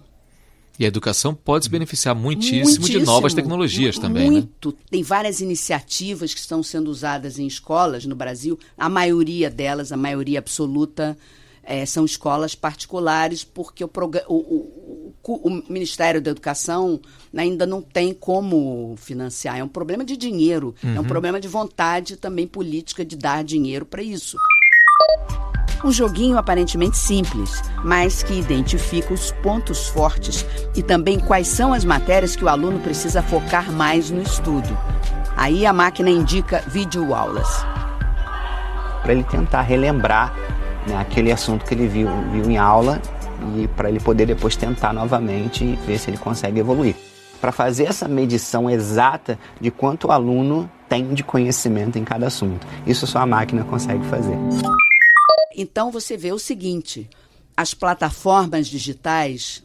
E 0.76 0.84
a 0.84 0.88
educação 0.88 1.32
pode 1.32 1.66
se 1.66 1.70
beneficiar 1.70 2.16
muitíssimo, 2.16 2.64
muitíssimo 2.64 2.98
de 2.98 3.06
novas 3.06 3.32
tecnologias 3.32 3.96
também. 3.96 4.24
Né? 4.24 4.30
Muito. 4.30 4.70
Né? 4.70 4.76
Tem 4.90 5.04
várias 5.04 5.40
iniciativas 5.40 6.34
que 6.34 6.40
estão 6.40 6.64
sendo 6.64 6.90
usadas 6.90 7.38
em 7.38 7.46
escolas 7.46 8.04
no 8.04 8.16
Brasil. 8.16 8.58
A 8.76 8.88
maioria 8.88 9.48
delas, 9.48 9.92
a 9.92 9.96
maioria 9.96 10.40
absoluta, 10.40 11.16
é, 11.62 11.86
são 11.86 12.04
escolas 12.04 12.56
particulares, 12.56 13.44
porque 13.44 13.84
o, 13.84 13.90
o, 14.28 15.12
o, 15.22 15.48
o, 15.48 15.62
Ministério 15.72 16.20
da 16.20 16.32
Educação 16.32 17.00
ainda 17.32 17.64
não 17.64 17.80
tem 17.80 18.12
como 18.12 18.96
financiar. 18.96 19.58
É 19.58 19.62
um 19.62 19.68
problema 19.68 20.04
de 20.04 20.16
dinheiro, 20.16 20.74
uhum. 20.82 20.90
é 20.90 20.94
um 20.94 21.02
uhum. 21.02 21.04
problema 21.04 21.38
de 21.38 21.46
vontade 21.46 22.16
também 22.16 22.48
política 22.48 23.04
de 23.04 23.16
dar 23.16 23.44
dinheiro 23.44 23.86
para 23.86 24.02
isso. 24.02 24.36
Um 25.84 25.92
joguinho 25.92 26.38
aparentemente 26.38 26.96
simples, 26.96 27.62
mas 27.84 28.22
que 28.22 28.38
identifica 28.38 29.14
os 29.14 29.30
pontos 29.30 29.88
fortes 29.88 30.44
e 30.74 30.82
também 30.82 31.20
quais 31.20 31.46
são 31.46 31.72
as 31.72 31.84
matérias 31.84 32.34
que 32.34 32.44
o 32.44 32.48
aluno 32.48 32.80
precisa 32.80 33.22
focar 33.22 33.70
mais 33.70 34.10
no 34.10 34.20
estudo. 34.22 34.76
Aí 35.36 35.66
a 35.66 35.72
máquina 35.72 36.10
indica 36.10 36.62
videoaulas. 36.66 37.64
Para 39.02 39.12
ele 39.12 39.22
tentar 39.22 39.62
relembrar 39.62 40.34
né, 40.86 40.96
aquele 40.98 41.30
assunto 41.30 41.64
que 41.64 41.74
ele 41.74 41.86
viu, 41.86 42.08
viu 42.32 42.50
em 42.50 42.56
aula 42.56 43.00
e 43.56 43.68
para 43.68 43.88
ele 43.88 44.00
poder 44.00 44.26
depois 44.26 44.56
tentar 44.56 44.92
novamente 44.92 45.62
e 45.62 45.76
ver 45.86 45.98
se 45.98 46.10
ele 46.10 46.18
consegue 46.18 46.58
evoluir. 46.58 46.96
Para 47.40 47.52
fazer 47.52 47.84
essa 47.84 48.08
medição 48.08 48.68
exata 48.68 49.38
de 49.60 49.70
quanto 49.70 50.08
o 50.08 50.10
aluno 50.10 50.68
tem 50.88 51.12
de 51.12 51.22
conhecimento 51.22 51.98
em 51.98 52.04
cada 52.04 52.26
assunto. 52.26 52.66
Isso 52.86 53.06
só 53.06 53.18
a 53.18 53.26
máquina 53.26 53.62
consegue 53.62 54.04
fazer. 54.06 54.36
Então 55.56 55.90
você 55.90 56.18
vê 56.18 56.32
o 56.32 56.38
seguinte: 56.38 57.08
as 57.56 57.72
plataformas 57.72 58.68
digitais, 58.68 59.64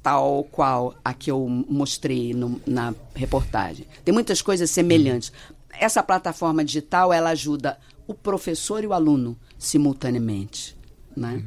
tal 0.00 0.44
qual 0.44 0.94
a 1.04 1.12
que 1.12 1.30
eu 1.30 1.46
mostrei 1.48 2.32
no, 2.32 2.60
na 2.64 2.94
reportagem, 3.14 3.84
tem 4.04 4.14
muitas 4.14 4.40
coisas 4.40 4.70
semelhantes. 4.70 5.32
Essa 5.72 6.04
plataforma 6.04 6.64
digital 6.64 7.12
ela 7.12 7.30
ajuda 7.30 7.76
o 8.06 8.14
professor 8.14 8.84
e 8.84 8.86
o 8.86 8.92
aluno 8.92 9.36
simultaneamente, 9.58 10.76
né? 11.16 11.44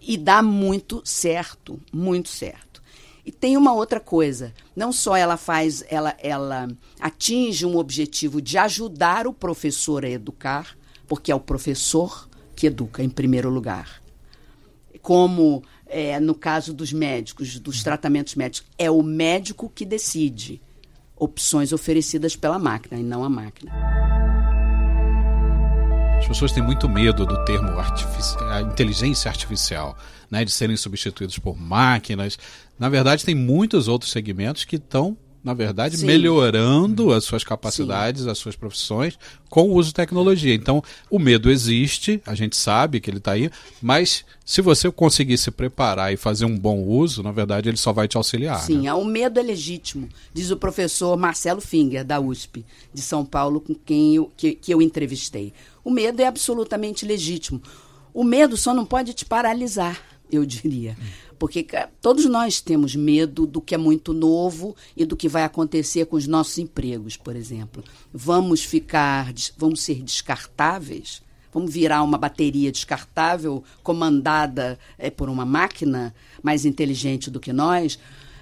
E 0.00 0.16
dá 0.16 0.40
muito 0.42 1.02
certo, 1.04 1.80
muito 1.92 2.28
certo. 2.28 2.82
E 3.26 3.32
tem 3.32 3.56
uma 3.56 3.72
outra 3.72 3.98
coisa, 3.98 4.52
não 4.76 4.92
só 4.92 5.16
ela 5.16 5.38
faz, 5.38 5.82
ela, 5.88 6.14
ela 6.18 6.68
atinge 7.00 7.64
um 7.64 7.78
objetivo 7.78 8.40
de 8.40 8.58
ajudar 8.58 9.26
o 9.26 9.32
professor 9.32 10.04
a 10.04 10.10
educar, 10.10 10.76
porque 11.08 11.32
é 11.32 11.34
o 11.34 11.40
professor 11.40 12.28
que 12.64 12.68
educa 12.68 13.02
em 13.02 13.10
primeiro 13.10 13.50
lugar. 13.50 14.00
Como 15.02 15.62
é, 15.86 16.18
no 16.18 16.34
caso 16.34 16.72
dos 16.72 16.94
médicos, 16.94 17.58
dos 17.58 17.82
tratamentos 17.82 18.34
médicos, 18.34 18.66
é 18.78 18.90
o 18.90 19.02
médico 19.02 19.68
que 19.68 19.84
decide 19.84 20.62
opções 21.14 21.74
oferecidas 21.74 22.34
pela 22.34 22.58
máquina 22.58 22.98
e 22.98 23.02
não 23.02 23.22
a 23.22 23.28
máquina. 23.28 23.70
As 26.18 26.26
pessoas 26.26 26.52
têm 26.52 26.62
muito 26.62 26.88
medo 26.88 27.26
do 27.26 27.44
termo 27.44 27.68
inteligência 28.62 29.28
artificial, 29.28 29.94
né, 30.30 30.42
de 30.42 30.50
serem 30.50 30.74
substituídos 30.74 31.38
por 31.38 31.60
máquinas. 31.60 32.38
Na 32.78 32.88
verdade, 32.88 33.26
tem 33.26 33.34
muitos 33.34 33.88
outros 33.88 34.10
segmentos 34.10 34.64
que 34.64 34.76
estão 34.76 35.14
na 35.44 35.52
verdade, 35.52 35.98
Sim. 35.98 36.06
melhorando 36.06 37.12
as 37.12 37.24
suas 37.24 37.44
capacidades, 37.44 38.22
Sim. 38.22 38.30
as 38.30 38.38
suas 38.38 38.56
profissões 38.56 39.18
com 39.50 39.68
o 39.68 39.74
uso 39.74 39.88
de 39.88 39.94
tecnologia. 39.94 40.54
Então, 40.54 40.82
o 41.10 41.18
medo 41.18 41.50
existe, 41.50 42.20
a 42.24 42.34
gente 42.34 42.56
sabe 42.56 42.98
que 42.98 43.10
ele 43.10 43.18
está 43.18 43.32
aí, 43.32 43.50
mas 43.82 44.24
se 44.42 44.62
você 44.62 44.90
conseguir 44.90 45.36
se 45.36 45.50
preparar 45.50 46.12
e 46.12 46.16
fazer 46.16 46.46
um 46.46 46.58
bom 46.58 46.82
uso, 46.82 47.22
na 47.22 47.30
verdade, 47.30 47.68
ele 47.68 47.76
só 47.76 47.92
vai 47.92 48.08
te 48.08 48.16
auxiliar. 48.16 48.58
Sim, 48.60 48.82
né? 48.82 48.94
o 48.94 49.04
medo 49.04 49.38
é 49.38 49.42
legítimo, 49.42 50.08
diz 50.32 50.50
o 50.50 50.56
professor 50.56 51.14
Marcelo 51.18 51.60
Finger, 51.60 52.04
da 52.04 52.18
USP, 52.18 52.64
de 52.92 53.02
São 53.02 53.22
Paulo, 53.22 53.60
com 53.60 53.74
quem 53.74 54.16
eu, 54.16 54.32
que, 54.34 54.54
que 54.54 54.72
eu 54.72 54.80
entrevistei. 54.80 55.52
O 55.84 55.90
medo 55.90 56.22
é 56.22 56.26
absolutamente 56.26 57.04
legítimo. 57.04 57.60
O 58.14 58.24
medo 58.24 58.56
só 58.56 58.72
não 58.72 58.86
pode 58.86 59.12
te 59.12 59.26
paralisar, 59.26 60.00
eu 60.32 60.46
diria. 60.46 60.96
Porque 61.44 61.66
todos 62.00 62.24
nós 62.24 62.62
temos 62.62 62.96
medo 62.96 63.46
do 63.46 63.60
que 63.60 63.74
é 63.74 63.78
muito 63.78 64.14
novo 64.14 64.74
e 64.96 65.04
do 65.04 65.14
que 65.14 65.28
vai 65.28 65.42
acontecer 65.42 66.06
com 66.06 66.16
os 66.16 66.26
nossos 66.26 66.56
empregos, 66.56 67.18
por 67.18 67.36
exemplo. 67.36 67.84
Vamos 68.10 68.64
ficar, 68.64 69.30
vamos 69.54 69.82
ser 69.82 70.02
descartáveis? 70.02 71.22
Vamos 71.52 71.70
virar 71.70 72.02
uma 72.02 72.16
bateria 72.16 72.72
descartável 72.72 73.62
comandada 73.82 74.78
é, 74.96 75.10
por 75.10 75.28
uma 75.28 75.44
máquina 75.44 76.14
mais 76.42 76.64
inteligente 76.64 77.30
do 77.30 77.38
que 77.38 77.52
nós? 77.52 77.98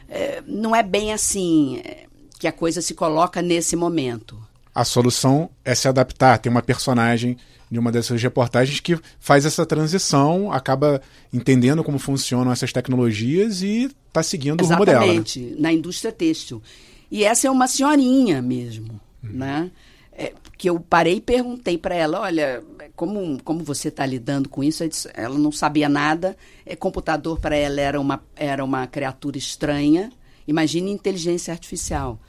É, 0.08 0.40
não 0.46 0.72
é 0.72 0.84
bem 0.84 1.12
assim 1.12 1.78
é, 1.78 2.06
que 2.38 2.46
a 2.46 2.52
coisa 2.52 2.80
se 2.80 2.94
coloca 2.94 3.42
nesse 3.42 3.74
momento. 3.74 4.40
A 4.74 4.84
solução 4.84 5.50
é 5.64 5.74
se 5.74 5.86
adaptar. 5.86 6.38
Tem 6.38 6.50
uma 6.50 6.62
personagem 6.62 7.36
de 7.70 7.78
uma 7.78 7.90
dessas 7.90 8.22
reportagens 8.22 8.80
que 8.80 8.98
faz 9.18 9.46
essa 9.46 9.64
transição, 9.64 10.52
acaba 10.52 11.00
entendendo 11.32 11.82
como 11.82 11.98
funcionam 11.98 12.52
essas 12.52 12.72
tecnologias 12.72 13.62
e 13.62 13.90
está 14.08 14.22
seguindo 14.22 14.62
Exatamente, 14.62 14.72
o 14.72 14.74
rumo 14.74 14.84
dela. 14.84 15.04
Exatamente, 15.04 15.40
né? 15.40 15.56
na 15.58 15.72
indústria 15.72 16.12
têxtil. 16.12 16.62
E 17.10 17.24
essa 17.24 17.46
é 17.46 17.50
uma 17.50 17.66
senhorinha 17.66 18.42
mesmo, 18.42 19.00
uhum. 19.22 19.30
né? 19.32 19.70
É, 20.14 20.34
que 20.58 20.68
eu 20.68 20.78
parei 20.78 21.16
e 21.16 21.20
perguntei 21.20 21.78
para 21.78 21.94
ela, 21.94 22.20
olha, 22.20 22.62
como, 22.94 23.42
como 23.42 23.64
você 23.64 23.88
está 23.88 24.04
lidando 24.04 24.48
com 24.48 24.62
isso? 24.62 24.84
Ela 25.14 25.38
não 25.38 25.50
sabia 25.50 25.88
nada, 25.88 26.36
é, 26.66 26.76
computador 26.76 27.40
para 27.40 27.56
ela 27.56 27.80
era 27.80 27.98
uma, 27.98 28.22
era 28.36 28.62
uma 28.62 28.86
criatura 28.86 29.38
estranha, 29.38 30.12
imagine 30.46 30.90
inteligência 30.90 31.52
artificial. 31.52 32.20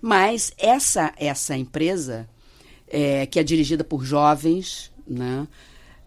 Mas 0.00 0.52
essa, 0.56 1.12
essa 1.16 1.56
empresa 1.56 2.28
é, 2.90 3.26
que 3.26 3.38
é 3.38 3.42
dirigida 3.42 3.84
por 3.84 4.04
jovens, 4.04 4.90
né? 5.06 5.46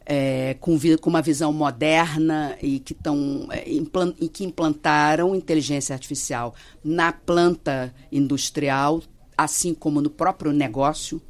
É, 0.06 0.58
com, 0.60 0.78
com, 1.00 1.10
uma 1.10 1.22
visão 1.22 1.54
moderna 1.54 2.58
e 2.62 2.78
que, 2.80 2.94
tão, 2.94 3.48
é, 3.50 3.72
implant, 3.72 4.14
e 4.20 4.28
que 4.28 4.44
implantaram 4.44 5.34
inteligência 5.34 5.94
artificial 5.94 6.54
na 6.84 7.14
planta 7.14 7.96
industrial, 8.12 9.02
assim 9.38 9.74
como 9.74 10.02
no 10.02 10.10
próprio 10.10 10.52
negócio. 10.52 11.22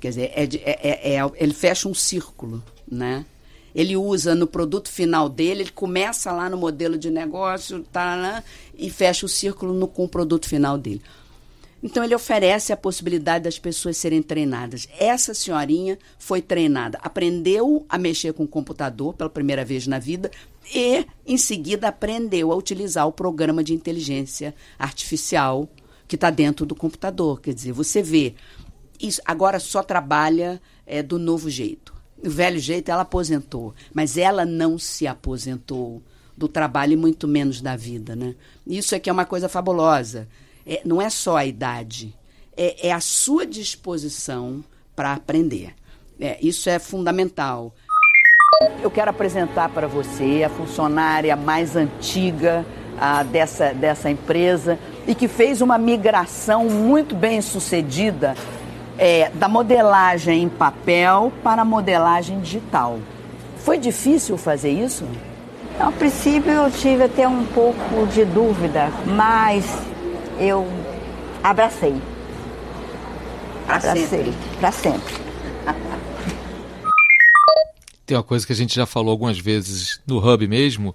Quer 0.00 0.08
dizer, 0.08 0.32
é, 0.34 0.44
é, 0.44 1.14
é, 1.14 1.16
é 1.16 1.30
ele 1.34 1.52
fecha 1.52 1.88
um 1.88 1.94
círculo, 1.94 2.64
né? 2.90 3.26
Ele 3.74 3.94
usa 3.94 4.34
no 4.34 4.46
produto 4.46 4.88
final 4.88 5.28
dele, 5.28 5.60
ele 5.64 5.70
começa 5.70 6.32
lá 6.32 6.48
no 6.48 6.56
modelo 6.56 6.96
de 6.96 7.10
negócio 7.10 7.84
tá, 7.92 8.16
né? 8.16 8.42
e 8.74 8.88
fecha 8.88 9.26
o 9.26 9.28
círculo 9.28 9.74
no, 9.74 9.86
com 9.86 10.04
o 10.04 10.08
produto 10.08 10.48
final 10.48 10.78
dele. 10.78 11.02
Então, 11.82 12.02
ele 12.02 12.14
oferece 12.14 12.72
a 12.72 12.76
possibilidade 12.76 13.44
das 13.44 13.58
pessoas 13.58 13.96
serem 13.96 14.22
treinadas. 14.22 14.88
Essa 14.98 15.34
senhorinha 15.34 15.98
foi 16.18 16.40
treinada, 16.40 16.98
aprendeu 17.02 17.84
a 17.88 17.98
mexer 17.98 18.32
com 18.32 18.44
o 18.44 18.48
computador 18.48 19.14
pela 19.14 19.30
primeira 19.30 19.64
vez 19.64 19.86
na 19.86 19.98
vida 19.98 20.30
e, 20.74 21.06
em 21.26 21.36
seguida, 21.36 21.88
aprendeu 21.88 22.50
a 22.50 22.56
utilizar 22.56 23.06
o 23.06 23.12
programa 23.12 23.62
de 23.62 23.74
inteligência 23.74 24.54
artificial 24.78 25.68
que 26.08 26.16
está 26.16 26.30
dentro 26.30 26.64
do 26.64 26.74
computador. 26.74 27.40
Quer 27.40 27.54
dizer, 27.54 27.72
você 27.72 28.02
vê, 28.02 28.34
isso 29.00 29.20
agora 29.24 29.60
só 29.60 29.82
trabalha 29.82 30.60
é, 30.86 31.02
do 31.02 31.18
novo 31.18 31.50
jeito. 31.50 31.94
O 32.24 32.30
velho 32.30 32.58
jeito 32.58 32.90
ela 32.90 33.02
aposentou, 33.02 33.74
mas 33.92 34.16
ela 34.16 34.46
não 34.46 34.78
se 34.78 35.06
aposentou 35.06 36.02
do 36.36 36.48
trabalho 36.48 36.94
e 36.94 36.96
muito 36.96 37.28
menos 37.28 37.60
da 37.60 37.76
vida. 37.76 38.16
Né? 38.16 38.34
Isso 38.66 38.94
é 38.94 38.98
que 38.98 39.10
é 39.10 39.12
uma 39.12 39.24
coisa 39.24 39.48
fabulosa 39.48 40.28
é, 40.66 40.80
não 40.84 41.00
é 41.00 41.08
só 41.08 41.36
a 41.36 41.44
idade, 41.44 42.14
é, 42.56 42.88
é 42.88 42.92
a 42.92 43.00
sua 43.00 43.46
disposição 43.46 44.64
para 44.94 45.12
aprender. 45.12 45.74
É, 46.20 46.38
isso 46.40 46.68
é 46.68 46.78
fundamental. 46.78 47.72
Eu 48.82 48.90
quero 48.90 49.10
apresentar 49.10 49.68
para 49.68 49.86
você 49.86 50.42
a 50.44 50.48
funcionária 50.48 51.36
mais 51.36 51.76
antiga 51.76 52.64
a, 52.98 53.22
dessa, 53.22 53.74
dessa 53.74 54.10
empresa 54.10 54.78
e 55.06 55.14
que 55.14 55.28
fez 55.28 55.60
uma 55.60 55.76
migração 55.76 56.64
muito 56.64 57.14
bem 57.14 57.42
sucedida 57.42 58.34
é, 58.98 59.28
da 59.30 59.48
modelagem 59.48 60.44
em 60.44 60.48
papel 60.48 61.32
para 61.42 61.62
a 61.62 61.64
modelagem 61.64 62.40
digital. 62.40 62.98
Foi 63.58 63.78
difícil 63.78 64.38
fazer 64.38 64.70
isso? 64.70 65.04
A 65.78 65.92
princípio 65.92 66.50
eu 66.50 66.70
tive 66.70 67.04
até 67.04 67.28
um 67.28 67.44
pouco 67.44 68.06
de 68.06 68.24
dúvida, 68.24 68.90
mas 69.04 69.66
eu 70.38 70.66
abracei. 71.42 72.00
Pra 73.66 73.76
abracei. 73.76 74.06
Sempre. 74.06 74.34
Para 74.58 74.72
sempre. 74.72 75.14
Tem 78.06 78.16
uma 78.16 78.22
coisa 78.22 78.46
que 78.46 78.52
a 78.52 78.56
gente 78.56 78.74
já 78.74 78.86
falou 78.86 79.10
algumas 79.10 79.38
vezes 79.38 80.00
no 80.06 80.18
Hub 80.18 80.46
mesmo, 80.46 80.94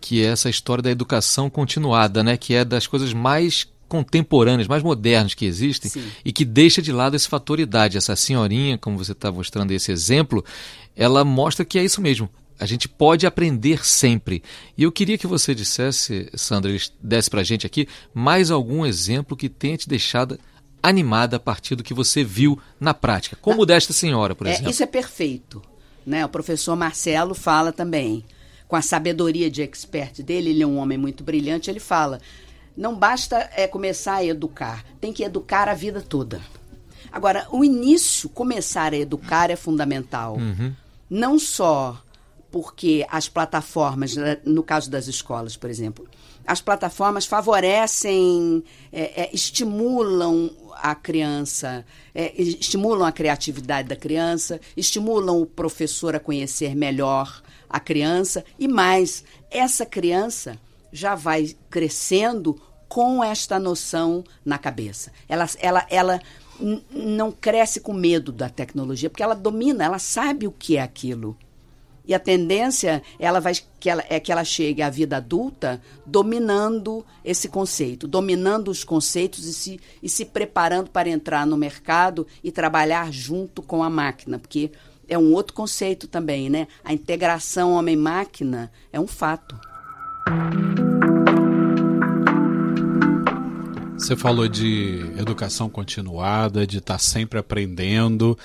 que 0.00 0.22
é 0.22 0.26
essa 0.26 0.50
história 0.50 0.82
da 0.82 0.90
educação 0.90 1.48
continuada, 1.48 2.22
né? 2.22 2.36
Que 2.36 2.54
é 2.54 2.64
das 2.64 2.86
coisas 2.86 3.14
mais 3.14 3.66
contemporâneas, 3.88 4.68
mais 4.68 4.82
modernas 4.82 5.34
que 5.34 5.44
existem 5.44 5.90
Sim. 5.90 6.04
e 6.24 6.32
que 6.32 6.44
deixa 6.44 6.80
de 6.80 6.92
lado 6.92 7.16
esse 7.16 7.28
fator 7.28 7.58
idade. 7.58 7.96
Essa 7.96 8.14
senhorinha, 8.14 8.76
como 8.76 8.98
você 8.98 9.12
está 9.12 9.32
mostrando 9.32 9.72
esse 9.72 9.90
exemplo, 9.90 10.44
ela 10.94 11.24
mostra 11.24 11.64
que 11.64 11.78
é 11.78 11.84
isso 11.84 12.00
mesmo. 12.00 12.28
A 12.60 12.66
gente 12.66 12.86
pode 12.88 13.26
aprender 13.26 13.84
sempre. 13.84 14.42
E 14.76 14.82
eu 14.82 14.92
queria 14.92 15.16
que 15.16 15.26
você 15.26 15.54
dissesse, 15.54 16.28
Sandra, 16.34 16.70
desse 17.02 17.30
para 17.30 17.40
a 17.40 17.44
gente 17.44 17.66
aqui 17.66 17.88
mais 18.12 18.50
algum 18.50 18.84
exemplo 18.84 19.36
que 19.36 19.48
tenha 19.48 19.78
te 19.78 19.88
deixado 19.88 20.38
animada 20.82 21.36
a 21.36 21.40
partir 21.40 21.74
do 21.74 21.82
que 21.82 21.94
você 21.94 22.22
viu 22.22 22.58
na 22.78 22.92
prática, 22.94 23.36
como 23.40 23.66
desta 23.66 23.92
senhora, 23.92 24.34
por 24.34 24.46
É, 24.46 24.52
exemplo. 24.52 24.70
isso 24.70 24.82
é 24.82 24.86
perfeito. 24.86 25.62
Né? 26.06 26.24
O 26.24 26.28
professor 26.28 26.76
Marcelo 26.76 27.34
fala 27.34 27.72
também, 27.72 28.24
com 28.68 28.76
a 28.76 28.82
sabedoria 28.82 29.50
de 29.50 29.62
expert 29.62 30.22
dele, 30.22 30.50
ele 30.50 30.62
é 30.62 30.66
um 30.66 30.78
homem 30.78 30.96
muito 30.96 31.22
brilhante, 31.24 31.70
ele 31.70 31.80
fala: 31.80 32.18
não 32.76 32.94
basta 32.96 33.50
é, 33.54 33.66
começar 33.66 34.16
a 34.16 34.24
educar, 34.24 34.84
tem 35.00 35.12
que 35.12 35.22
educar 35.22 35.68
a 35.68 35.74
vida 35.74 36.00
toda. 36.00 36.40
Agora, 37.12 37.46
o 37.50 37.64
início, 37.64 38.28
começar 38.28 38.92
a 38.94 38.96
educar 38.96 39.50
é 39.50 39.56
fundamental. 39.56 40.38
Não 41.10 41.38
só 41.38 42.00
porque 42.50 43.06
as 43.08 43.28
plataformas, 43.28 44.16
né, 44.16 44.38
no 44.44 44.62
caso 44.62 44.90
das 44.90 45.06
escolas, 45.06 45.56
por 45.56 45.70
exemplo, 45.70 46.08
as 46.46 46.60
plataformas 46.60 47.26
favorecem, 47.26 48.64
é, 48.92 49.22
é, 49.22 49.30
estimulam 49.32 50.50
a 50.82 50.94
criança, 50.94 51.84
é, 52.14 52.32
estimulam 52.40 53.06
a 53.06 53.12
criatividade 53.12 53.88
da 53.88 53.96
criança, 53.96 54.60
estimulam 54.76 55.40
o 55.40 55.46
professor 55.46 56.16
a 56.16 56.20
conhecer 56.20 56.74
melhor 56.74 57.42
a 57.68 57.78
criança 57.78 58.44
e 58.58 58.66
mais, 58.66 59.22
essa 59.50 59.86
criança 59.86 60.58
já 60.92 61.14
vai 61.14 61.54
crescendo 61.68 62.60
com 62.88 63.22
esta 63.22 63.58
noção 63.60 64.24
na 64.44 64.58
cabeça. 64.58 65.12
Ela, 65.28 65.46
ela, 65.60 65.86
ela 65.88 66.20
não 66.90 67.30
cresce 67.30 67.78
com 67.80 67.92
medo 67.92 68.32
da 68.32 68.48
tecnologia, 68.48 69.08
porque 69.08 69.22
ela 69.22 69.36
domina, 69.36 69.84
ela 69.84 70.00
sabe 70.00 70.48
o 70.48 70.52
que 70.52 70.76
é 70.76 70.82
aquilo. 70.82 71.36
E 72.10 72.14
a 72.14 72.18
tendência 72.18 73.04
ela 73.20 73.38
vai, 73.38 73.52
que 73.78 73.88
ela, 73.88 74.02
é 74.08 74.18
que 74.18 74.32
ela 74.32 74.42
chegue 74.42 74.82
à 74.82 74.90
vida 74.90 75.18
adulta 75.18 75.80
dominando 76.04 77.06
esse 77.24 77.48
conceito, 77.48 78.08
dominando 78.08 78.68
os 78.68 78.82
conceitos 78.82 79.44
e 79.44 79.54
se, 79.54 79.80
e 80.02 80.08
se 80.08 80.24
preparando 80.24 80.90
para 80.90 81.08
entrar 81.08 81.46
no 81.46 81.56
mercado 81.56 82.26
e 82.42 82.50
trabalhar 82.50 83.12
junto 83.12 83.62
com 83.62 83.80
a 83.80 83.88
máquina, 83.88 84.40
porque 84.40 84.72
é 85.06 85.16
um 85.16 85.32
outro 85.32 85.54
conceito 85.54 86.08
também, 86.08 86.50
né? 86.50 86.66
A 86.82 86.92
integração 86.92 87.74
homem-máquina 87.74 88.72
é 88.92 88.98
um 88.98 89.06
fato. 89.06 89.56
Você 93.96 94.16
falou 94.16 94.48
de 94.48 94.98
educação 95.16 95.70
continuada, 95.70 96.66
de 96.66 96.78
estar 96.78 96.98
sempre 96.98 97.38
aprendendo, 97.38 98.36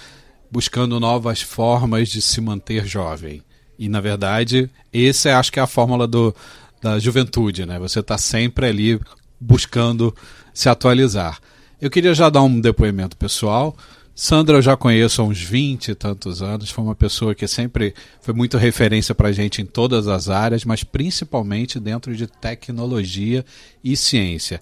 buscando 0.51 0.99
novas 0.99 1.41
formas 1.41 2.09
de 2.09 2.21
se 2.21 2.39
manter 2.39 2.85
jovem. 2.85 3.41
E, 3.77 3.89
na 3.89 4.01
verdade, 4.01 4.69
esse 4.91 5.29
acho 5.29 5.51
que 5.51 5.59
é 5.59 5.63
a 5.63 5.67
fórmula 5.67 6.07
do, 6.07 6.35
da 6.81 6.99
juventude, 6.99 7.65
né? 7.65 7.79
Você 7.79 7.99
está 7.99 8.17
sempre 8.17 8.67
ali 8.67 8.99
buscando 9.39 10.15
se 10.53 10.69
atualizar. 10.69 11.39
Eu 11.81 11.89
queria 11.89 12.13
já 12.13 12.29
dar 12.29 12.41
um 12.41 12.59
depoimento 12.59 13.17
pessoal. 13.17 13.75
Sandra 14.15 14.57
eu 14.57 14.61
já 14.61 14.77
conheço 14.77 15.21
há 15.21 15.25
uns 15.25 15.41
20 15.41 15.89
e 15.89 15.95
tantos 15.95 16.41
anos, 16.41 16.69
foi 16.69 16.85
uma 16.85 16.95
pessoa 16.95 17.35
que 17.35 17.45
sempre 17.47 17.93
foi 18.21 18.33
muito 18.33 18.57
referência 18.57 19.13
para 19.13 19.27
a 19.27 19.31
gente 19.33 19.61
em 19.61 19.65
todas 19.65 20.07
as 20.07 20.29
áreas, 20.29 20.63
mas 20.63 20.85
principalmente 20.85 21.81
dentro 21.81 22.15
de 22.15 22.25
tecnologia 22.25 23.43
e 23.83 23.97
ciência. 23.97 24.61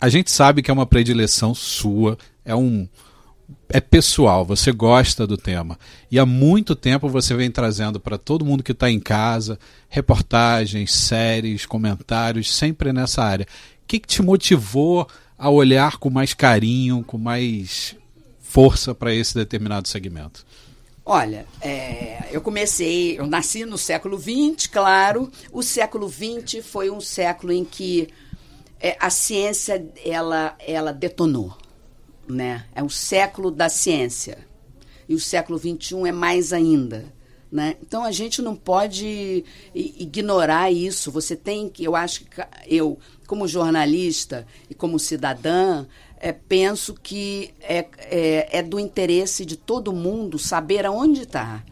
A 0.00 0.08
gente 0.08 0.30
sabe 0.30 0.62
que 0.62 0.70
é 0.70 0.74
uma 0.74 0.86
predileção 0.86 1.52
sua, 1.52 2.16
é 2.44 2.54
um 2.54 2.86
é 3.68 3.80
pessoal, 3.80 4.44
você 4.44 4.70
gosta 4.72 5.26
do 5.26 5.36
tema. 5.36 5.78
E 6.10 6.18
há 6.18 6.26
muito 6.26 6.76
tempo 6.76 7.08
você 7.08 7.34
vem 7.34 7.50
trazendo 7.50 7.98
para 7.98 8.16
todo 8.16 8.44
mundo 8.44 8.62
que 8.62 8.72
está 8.72 8.90
em 8.90 9.00
casa 9.00 9.58
reportagens, 9.88 10.92
séries, 10.92 11.66
comentários, 11.66 12.54
sempre 12.54 12.92
nessa 12.92 13.22
área. 13.22 13.46
O 13.82 13.86
que, 13.86 13.98
que 13.98 14.08
te 14.08 14.22
motivou 14.22 15.06
a 15.38 15.50
olhar 15.50 15.98
com 15.98 16.10
mais 16.10 16.34
carinho, 16.34 17.04
com 17.04 17.18
mais 17.18 17.96
força 18.40 18.94
para 18.94 19.14
esse 19.14 19.34
determinado 19.34 19.88
segmento? 19.88 20.46
Olha, 21.04 21.46
é, 21.60 22.28
eu 22.32 22.40
comecei, 22.40 23.18
eu 23.18 23.26
nasci 23.28 23.64
no 23.64 23.78
século 23.78 24.18
XX, 24.18 24.66
claro. 24.66 25.30
O 25.52 25.62
século 25.62 26.08
XX 26.08 26.66
foi 26.66 26.90
um 26.90 27.00
século 27.00 27.52
em 27.52 27.64
que 27.64 28.08
é, 28.80 28.96
a 28.98 29.08
ciência 29.08 29.86
ela, 30.04 30.56
ela 30.58 30.92
detonou, 30.92 31.56
né? 32.28 32.66
É 32.74 32.82
um 32.82 32.88
século 32.88 33.50
da 33.50 33.68
ciência. 33.68 34.38
E 35.08 35.14
o 35.14 35.20
século 35.20 35.58
XXI 35.58 36.08
é 36.08 36.12
mais 36.12 36.52
ainda. 36.52 37.04
Né? 37.50 37.76
Então 37.80 38.04
a 38.04 38.10
gente 38.10 38.42
não 38.42 38.56
pode 38.56 39.44
ignorar 39.74 40.70
isso. 40.70 41.10
Você 41.12 41.36
tem 41.36 41.68
que, 41.68 41.84
eu 41.84 41.94
acho 41.94 42.24
que 42.24 42.42
eu, 42.66 42.98
como 43.26 43.46
jornalista 43.46 44.46
e 44.68 44.74
como 44.74 44.98
cidadã, 44.98 45.86
é, 46.18 46.32
penso 46.32 46.94
que 46.94 47.54
é, 47.60 47.86
é, 47.98 48.58
é, 48.58 48.62
do 48.62 48.80
interesse 48.80 49.44
de 49.44 49.56
todo 49.56 49.92
mundo 49.92 50.38
saber 50.38 50.84
aonde 50.86 51.22
está, 51.22 51.62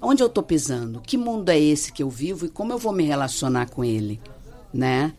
onde 0.00 0.22
eu 0.22 0.28
estou 0.28 0.42
pisando, 0.42 1.00
que 1.00 1.16
mundo 1.16 1.48
é 1.50 1.58
esse 1.58 1.92
que 1.92 2.02
eu 2.02 2.08
vivo 2.08 2.46
e 2.46 2.48
como 2.48 2.72
eu 2.72 2.78
vou 2.78 2.92
me 2.92 3.04
relacionar 3.04 3.68
com 3.68 3.84
ele, 3.84 4.20
né? 4.72 5.12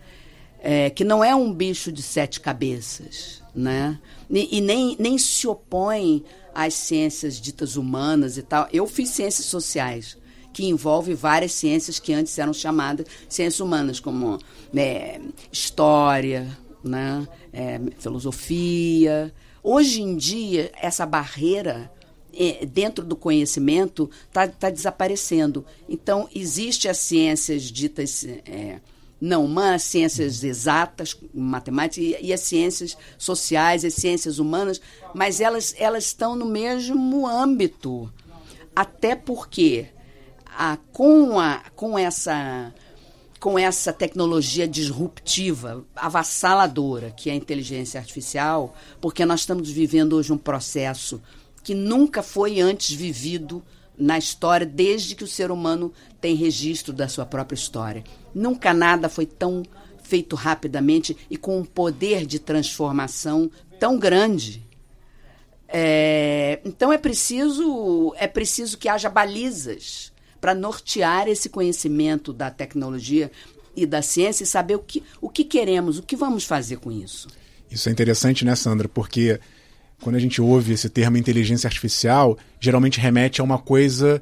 É, 0.63 0.91
que 0.91 1.03
não 1.03 1.23
é 1.23 1.35
um 1.35 1.51
bicho 1.51 1.91
de 1.91 2.03
sete 2.03 2.39
cabeças, 2.39 3.41
né? 3.53 3.99
E, 4.29 4.57
e, 4.57 4.61
nem, 4.61 4.95
nem 4.99 5.17
se 5.17 5.47
opõe 5.47 6.23
às 6.53 6.75
ciências 6.75 7.41
ditas 7.41 7.75
humanas 7.75 8.37
e 8.37 8.43
tal. 8.43 8.67
Eu 8.71 8.85
fiz 8.85 9.09
ciências 9.09 9.47
sociais, 9.47 10.17
que 10.53 10.65
envolve 10.65 11.13
várias 11.13 11.53
ciências 11.53 11.99
que 11.99 12.13
antes 12.13 12.37
eram 12.37 12.53
chamadas 12.53 13.07
ciências 13.27 13.59
humanas, 13.59 13.99
como 13.99 14.37
né, 14.71 15.19
história, 15.51 16.57
né? 16.83 17.27
É, 17.51 17.79
filosofia. 17.97 19.33
Hoje 19.63 20.01
em 20.01 20.15
dia, 20.15 20.71
essa 20.79 21.05
barreira 21.05 21.91
é, 22.33 22.65
dentro 22.65 23.03
do 23.03 23.15
conhecimento 23.15 24.09
está 24.27 24.47
tá 24.47 24.69
desaparecendo. 24.69 25.65
Então, 25.87 26.29
existe 26.33 26.87
as 26.87 26.97
ciências 26.97 27.63
ditas 27.63 28.25
é, 28.45 28.79
não 29.21 29.45
humanas, 29.45 29.83
ciências 29.83 30.43
exatas, 30.43 31.15
matemática, 31.31 32.01
e, 32.03 32.17
e, 32.19 32.33
as 32.33 32.39
ciências 32.39 32.97
sociais, 33.19 33.85
as 33.85 33.93
ciências 33.93 34.39
humanas, 34.39 34.81
mas 35.13 35.39
elas, 35.39 35.75
elas 35.77 36.05
estão 36.05 36.35
no 36.35 36.47
mesmo 36.47 37.27
âmbito. 37.27 38.11
Até 38.75 39.15
porque 39.15 39.89
a, 40.47 40.77
com, 40.91 41.39
a, 41.39 41.61
com 41.75 41.99
essa 41.99 42.73
com 43.39 43.57
essa 43.57 43.91
tecnologia 43.91 44.67
disruptiva, 44.67 45.83
avassaladora, 45.95 47.09
que 47.09 47.27
é 47.27 47.33
a 47.33 47.35
inteligência 47.35 47.99
artificial, 47.99 48.75
porque 49.01 49.25
nós 49.25 49.39
estamos 49.39 49.67
vivendo 49.67 50.13
hoje 50.13 50.31
um 50.31 50.37
processo 50.37 51.19
que 51.63 51.73
nunca 51.73 52.21
foi 52.21 52.59
antes 52.59 52.95
vivido 52.95 53.63
na 53.97 54.15
história, 54.15 54.63
desde 54.63 55.15
que 55.15 55.23
o 55.23 55.27
ser 55.27 55.49
humano 55.49 55.91
tem 56.19 56.35
registro 56.35 56.93
da 56.93 57.07
sua 57.07 57.25
própria 57.25 57.55
história. 57.55 58.03
Nunca 58.33 58.73
nada 58.73 59.09
foi 59.09 59.25
tão 59.25 59.63
feito 60.03 60.35
rapidamente 60.35 61.15
e 61.29 61.37
com 61.37 61.59
um 61.59 61.65
poder 61.65 62.25
de 62.25 62.39
transformação 62.39 63.49
tão 63.79 63.97
grande. 63.97 64.61
É, 65.67 66.59
então 66.65 66.91
é 66.91 66.97
preciso 66.97 68.13
é 68.17 68.27
preciso 68.27 68.77
que 68.77 68.89
haja 68.89 69.09
balizas 69.09 70.11
para 70.41 70.53
nortear 70.53 71.29
esse 71.29 71.47
conhecimento 71.47 72.33
da 72.33 72.51
tecnologia 72.51 73.31
e 73.73 73.85
da 73.85 74.01
ciência 74.01 74.43
e 74.43 74.47
saber 74.47 74.75
o 74.75 74.79
que, 74.79 75.01
o 75.21 75.29
que 75.29 75.45
queremos, 75.45 75.97
o 75.97 76.03
que 76.03 76.15
vamos 76.15 76.43
fazer 76.43 76.77
com 76.77 76.91
isso. 76.91 77.29
Isso 77.69 77.87
é 77.87 77.91
interessante, 77.91 78.43
né, 78.43 78.53
Sandra? 78.53 78.89
Porque 78.89 79.39
quando 80.01 80.15
a 80.15 80.19
gente 80.19 80.41
ouve 80.41 80.73
esse 80.73 80.89
termo 80.89 81.15
inteligência 81.15 81.67
artificial, 81.67 82.37
geralmente 82.59 82.99
remete 82.99 83.39
a 83.39 83.43
uma 83.43 83.59
coisa 83.59 84.21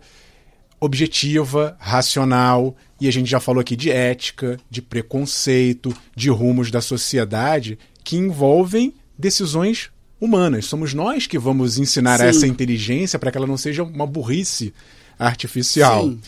objetiva, 0.79 1.75
racional, 1.79 2.75
e 2.99 3.07
a 3.07 3.11
gente 3.11 3.29
já 3.29 3.39
falou 3.39 3.61
aqui 3.61 3.75
de 3.75 3.89
ética, 3.89 4.57
de 4.69 4.81
preconceito, 4.81 5.93
de 6.15 6.29
rumos 6.29 6.71
da 6.71 6.81
sociedade 6.81 7.77
que 8.03 8.17
envolvem 8.17 8.93
decisões 9.17 9.89
humanas. 10.19 10.65
Somos 10.65 10.93
nós 10.93 11.27
que 11.27 11.37
vamos 11.37 11.77
ensinar 11.77 12.19
Sim. 12.19 12.25
essa 12.25 12.47
inteligência 12.47 13.19
para 13.19 13.31
que 13.31 13.37
ela 13.37 13.47
não 13.47 13.57
seja 13.57 13.83
uma 13.83 14.07
burrice 14.07 14.73
artificial. 15.17 16.03
Sim. 16.03 16.19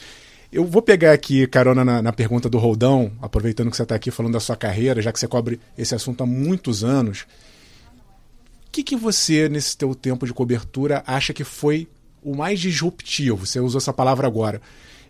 Eu 0.51 0.65
vou 0.65 0.81
pegar 0.81 1.13
aqui 1.13 1.47
carona 1.47 1.85
na, 1.85 2.01
na 2.01 2.11
pergunta 2.11 2.49
do 2.49 2.57
Roldão, 2.57 3.11
aproveitando 3.21 3.71
que 3.71 3.77
você 3.77 3.83
está 3.83 3.95
aqui 3.95 4.11
falando 4.11 4.33
da 4.33 4.39
sua 4.39 4.55
carreira, 4.57 5.01
já 5.01 5.11
que 5.11 5.19
você 5.19 5.27
cobre 5.27 5.59
esse 5.77 5.95
assunto 5.95 6.23
há 6.23 6.25
muitos 6.25 6.83
anos. 6.83 7.25
O 8.67 8.71
que, 8.71 8.83
que 8.83 8.95
você, 8.95 9.47
nesse 9.47 9.77
teu 9.77 9.95
tempo 9.95 10.25
de 10.25 10.33
cobertura, 10.33 11.03
acha 11.07 11.33
que 11.33 11.45
foi 11.45 11.87
o 12.21 12.35
mais 12.35 12.59
disruptivo? 12.59 13.45
Você 13.45 13.59
usou 13.59 13.79
essa 13.79 13.93
palavra 13.93 14.27
agora. 14.27 14.61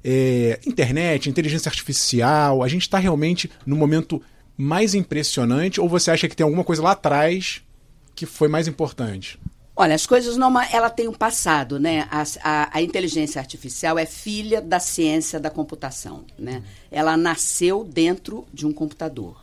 é, 0.03 0.59
internet, 0.65 1.29
inteligência 1.29 1.69
artificial, 1.69 2.63
a 2.63 2.67
gente 2.67 2.83
está 2.83 2.97
realmente 2.97 3.49
no 3.65 3.75
momento 3.75 4.21
mais 4.57 4.93
impressionante 4.93 5.79
ou 5.79 5.87
você 5.87 6.11
acha 6.11 6.27
que 6.27 6.35
tem 6.35 6.43
alguma 6.43 6.63
coisa 6.63 6.81
lá 6.81 6.91
atrás 6.91 7.61
que 8.15 8.25
foi 8.25 8.47
mais 8.47 8.67
importante? 8.67 9.39
Olha, 9.75 9.95
as 9.95 10.05
coisas 10.05 10.37
não. 10.37 10.59
Ela 10.61 10.89
tem 10.89 11.07
um 11.07 11.13
passado, 11.13 11.79
né? 11.79 12.07
A, 12.11 12.23
a, 12.43 12.77
a, 12.77 12.81
inteligência 12.81 13.39
artificial 13.39 13.97
é 13.97 14.05
filha 14.05 14.61
da 14.61 14.79
ciência 14.79 15.39
da 15.39 15.49
computação, 15.49 16.25
né? 16.37 16.61
Ela 16.91 17.15
nasceu 17.15 17.83
dentro 17.83 18.45
de 18.53 18.67
um 18.67 18.73
computador. 18.73 19.41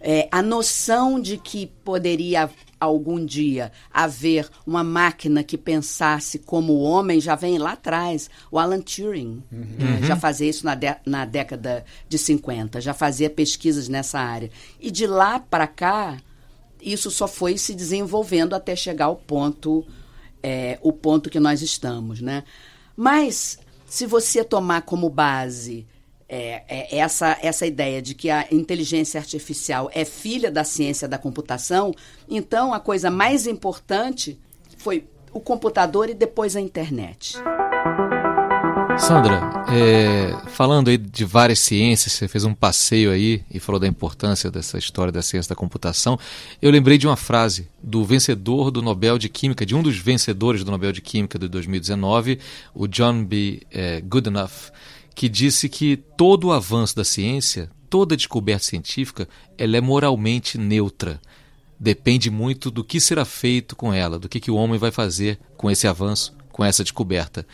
É, 0.00 0.28
a 0.30 0.42
noção 0.42 1.18
de 1.18 1.38
que 1.38 1.66
poderia 1.82 2.50
algum 2.84 3.24
dia 3.24 3.72
haver 3.92 4.48
uma 4.66 4.84
máquina 4.84 5.42
que 5.42 5.58
pensasse 5.58 6.38
como 6.38 6.72
o 6.72 6.82
homem 6.82 7.20
já 7.20 7.34
vem 7.34 7.58
lá 7.58 7.72
atrás. 7.72 8.30
O 8.50 8.58
Alan 8.58 8.80
Turing 8.80 9.42
uhum. 9.50 9.66
né, 9.78 10.00
já 10.02 10.16
fazia 10.16 10.48
isso 10.48 10.64
na, 10.64 10.74
de, 10.74 10.94
na 11.04 11.24
década 11.24 11.84
de 12.08 12.18
50, 12.18 12.80
já 12.80 12.94
fazia 12.94 13.28
pesquisas 13.28 13.88
nessa 13.88 14.18
área. 14.18 14.50
E 14.80 14.90
de 14.90 15.06
lá 15.06 15.40
para 15.40 15.66
cá, 15.66 16.16
isso 16.80 17.10
só 17.10 17.26
foi 17.26 17.58
se 17.58 17.74
desenvolvendo 17.74 18.54
até 18.54 18.76
chegar 18.76 19.06
ao 19.06 19.16
ponto, 19.16 19.84
é, 20.42 20.78
o 20.82 20.92
ponto 20.92 21.30
que 21.30 21.40
nós 21.40 21.62
estamos. 21.62 22.20
Né? 22.20 22.44
Mas, 22.96 23.58
se 23.86 24.06
você 24.06 24.44
tomar 24.44 24.82
como 24.82 25.08
base 25.08 25.86
é, 26.34 26.64
é, 26.68 26.98
essa, 26.98 27.38
essa 27.40 27.64
ideia 27.64 28.02
de 28.02 28.12
que 28.12 28.28
a 28.28 28.44
inteligência 28.50 29.20
artificial 29.20 29.88
é 29.94 30.04
filha 30.04 30.50
da 30.50 30.64
ciência 30.64 31.06
da 31.06 31.16
computação, 31.16 31.94
então 32.28 32.74
a 32.74 32.80
coisa 32.80 33.08
mais 33.08 33.46
importante 33.46 34.36
foi 34.76 35.04
o 35.32 35.38
computador 35.38 36.10
e 36.10 36.14
depois 36.14 36.56
a 36.56 36.60
internet. 36.60 37.36
Sandra, 38.98 39.64
é, 39.68 40.36
falando 40.48 40.88
aí 40.88 40.98
de 40.98 41.24
várias 41.24 41.60
ciências, 41.60 42.12
você 42.12 42.26
fez 42.26 42.44
um 42.44 42.52
passeio 42.52 43.12
aí 43.12 43.44
e 43.48 43.60
falou 43.60 43.80
da 43.80 43.86
importância 43.86 44.50
dessa 44.50 44.76
história 44.76 45.12
da 45.12 45.22
ciência 45.22 45.50
da 45.50 45.56
computação. 45.56 46.18
Eu 46.60 46.72
lembrei 46.72 46.98
de 46.98 47.06
uma 47.06 47.16
frase 47.16 47.68
do 47.80 48.04
vencedor 48.04 48.72
do 48.72 48.82
Nobel 48.82 49.18
de 49.18 49.28
Química, 49.28 49.64
de 49.64 49.74
um 49.74 49.82
dos 49.82 49.98
vencedores 49.98 50.64
do 50.64 50.70
Nobel 50.72 50.90
de 50.90 51.00
Química 51.00 51.38
de 51.38 51.46
2019, 51.46 52.40
o 52.74 52.88
John 52.88 53.24
B. 53.24 53.62
É, 53.70 54.00
Goodenough 54.00 54.72
que 55.14 55.28
disse 55.28 55.68
que 55.68 55.96
todo 55.96 56.48
o 56.48 56.52
avanço 56.52 56.96
da 56.96 57.04
ciência, 57.04 57.70
toda 57.88 58.16
descoberta 58.16 58.64
científica, 58.64 59.28
ela 59.56 59.76
é 59.76 59.80
moralmente 59.80 60.58
neutra. 60.58 61.20
Depende 61.78 62.30
muito 62.30 62.70
do 62.70 62.82
que 62.82 63.00
será 63.00 63.24
feito 63.24 63.76
com 63.76 63.92
ela, 63.92 64.18
do 64.18 64.28
que, 64.28 64.40
que 64.40 64.50
o 64.50 64.56
homem 64.56 64.78
vai 64.78 64.90
fazer 64.90 65.38
com 65.56 65.70
esse 65.70 65.86
avanço, 65.86 66.34
com 66.50 66.64
essa 66.64 66.82
descoberta. 66.82 67.46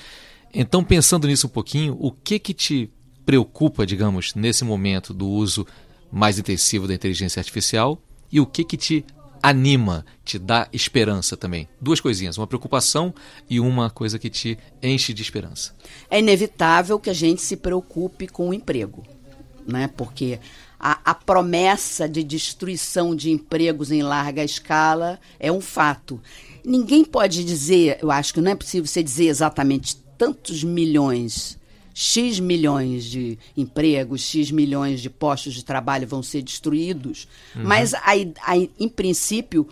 Então, 0.53 0.83
pensando 0.83 1.27
nisso 1.27 1.47
um 1.47 1.51
pouquinho, 1.51 1.97
o 2.01 2.11
que 2.11 2.39
que 2.39 2.55
te 2.55 2.91
preocupa, 3.25 3.87
digamos, 3.87 4.35
nesse 4.35 4.65
momento 4.65 5.13
do 5.13 5.29
uso 5.29 5.67
mais 6.11 6.39
intensivo 6.39 6.89
da 6.89 6.95
inteligência 6.95 7.39
artificial 7.39 8.03
e 8.33 8.41
o 8.41 8.47
que 8.47 8.65
que 8.65 8.77
te 8.77 9.05
anima, 9.43 10.05
te 10.25 10.39
dá 10.39 10.69
esperança 10.73 11.37
também. 11.37 11.69
Duas 11.81 12.01
coisinhas, 12.01 12.39
uma 12.39 12.47
preocupação 12.47 13.15
e 13.49 13.61
uma 13.61 13.91
coisa 13.91 14.19
que 14.19 14.31
te 14.31 14.59
enche 14.83 15.13
de 15.13 15.23
esperança. 15.23 15.75
É 16.11 16.19
inevitável 16.19 16.99
que 16.99 17.11
a 17.11 17.15
gente 17.15 17.43
se 17.43 17.57
preocupe 17.57 18.27
com 18.27 18.49
o 18.49 18.55
emprego, 18.55 19.03
né? 19.67 19.89
Porque 19.97 20.41
a, 20.79 20.99
a 21.05 21.15
promessa 21.15 22.09
de 22.09 22.25
destruição 22.25 23.15
de 23.15 23.31
empregos 23.31 23.91
em 23.91 24.03
larga 24.03 24.43
escala 24.43 25.21
é 25.39 25.53
um 25.53 25.61
fato. 25.61 26.21
Ninguém 26.65 27.05
pode 27.05 27.45
dizer, 27.45 27.99
eu 28.01 28.11
acho 28.11 28.33
que 28.33 28.41
não 28.41 28.53
é 28.53 28.55
possível 28.55 28.87
você 28.87 29.03
dizer 29.03 29.27
exatamente 29.27 29.97
tantos 30.17 30.65
milhões 30.65 31.60
X 31.93 32.39
milhões 32.39 33.05
de 33.05 33.39
empregos, 33.57 34.23
X 34.23 34.51
milhões 34.51 35.01
de 35.01 35.11
postos 35.11 35.55
de 35.55 35.65
trabalho 35.65 36.07
vão 36.07 36.23
ser 36.23 36.43
destruídos, 36.43 37.29
uhum. 37.55 37.63
mas 37.65 37.95
a, 37.95 38.13
a, 38.47 38.57
em 38.57 38.89
princípio 38.89 39.69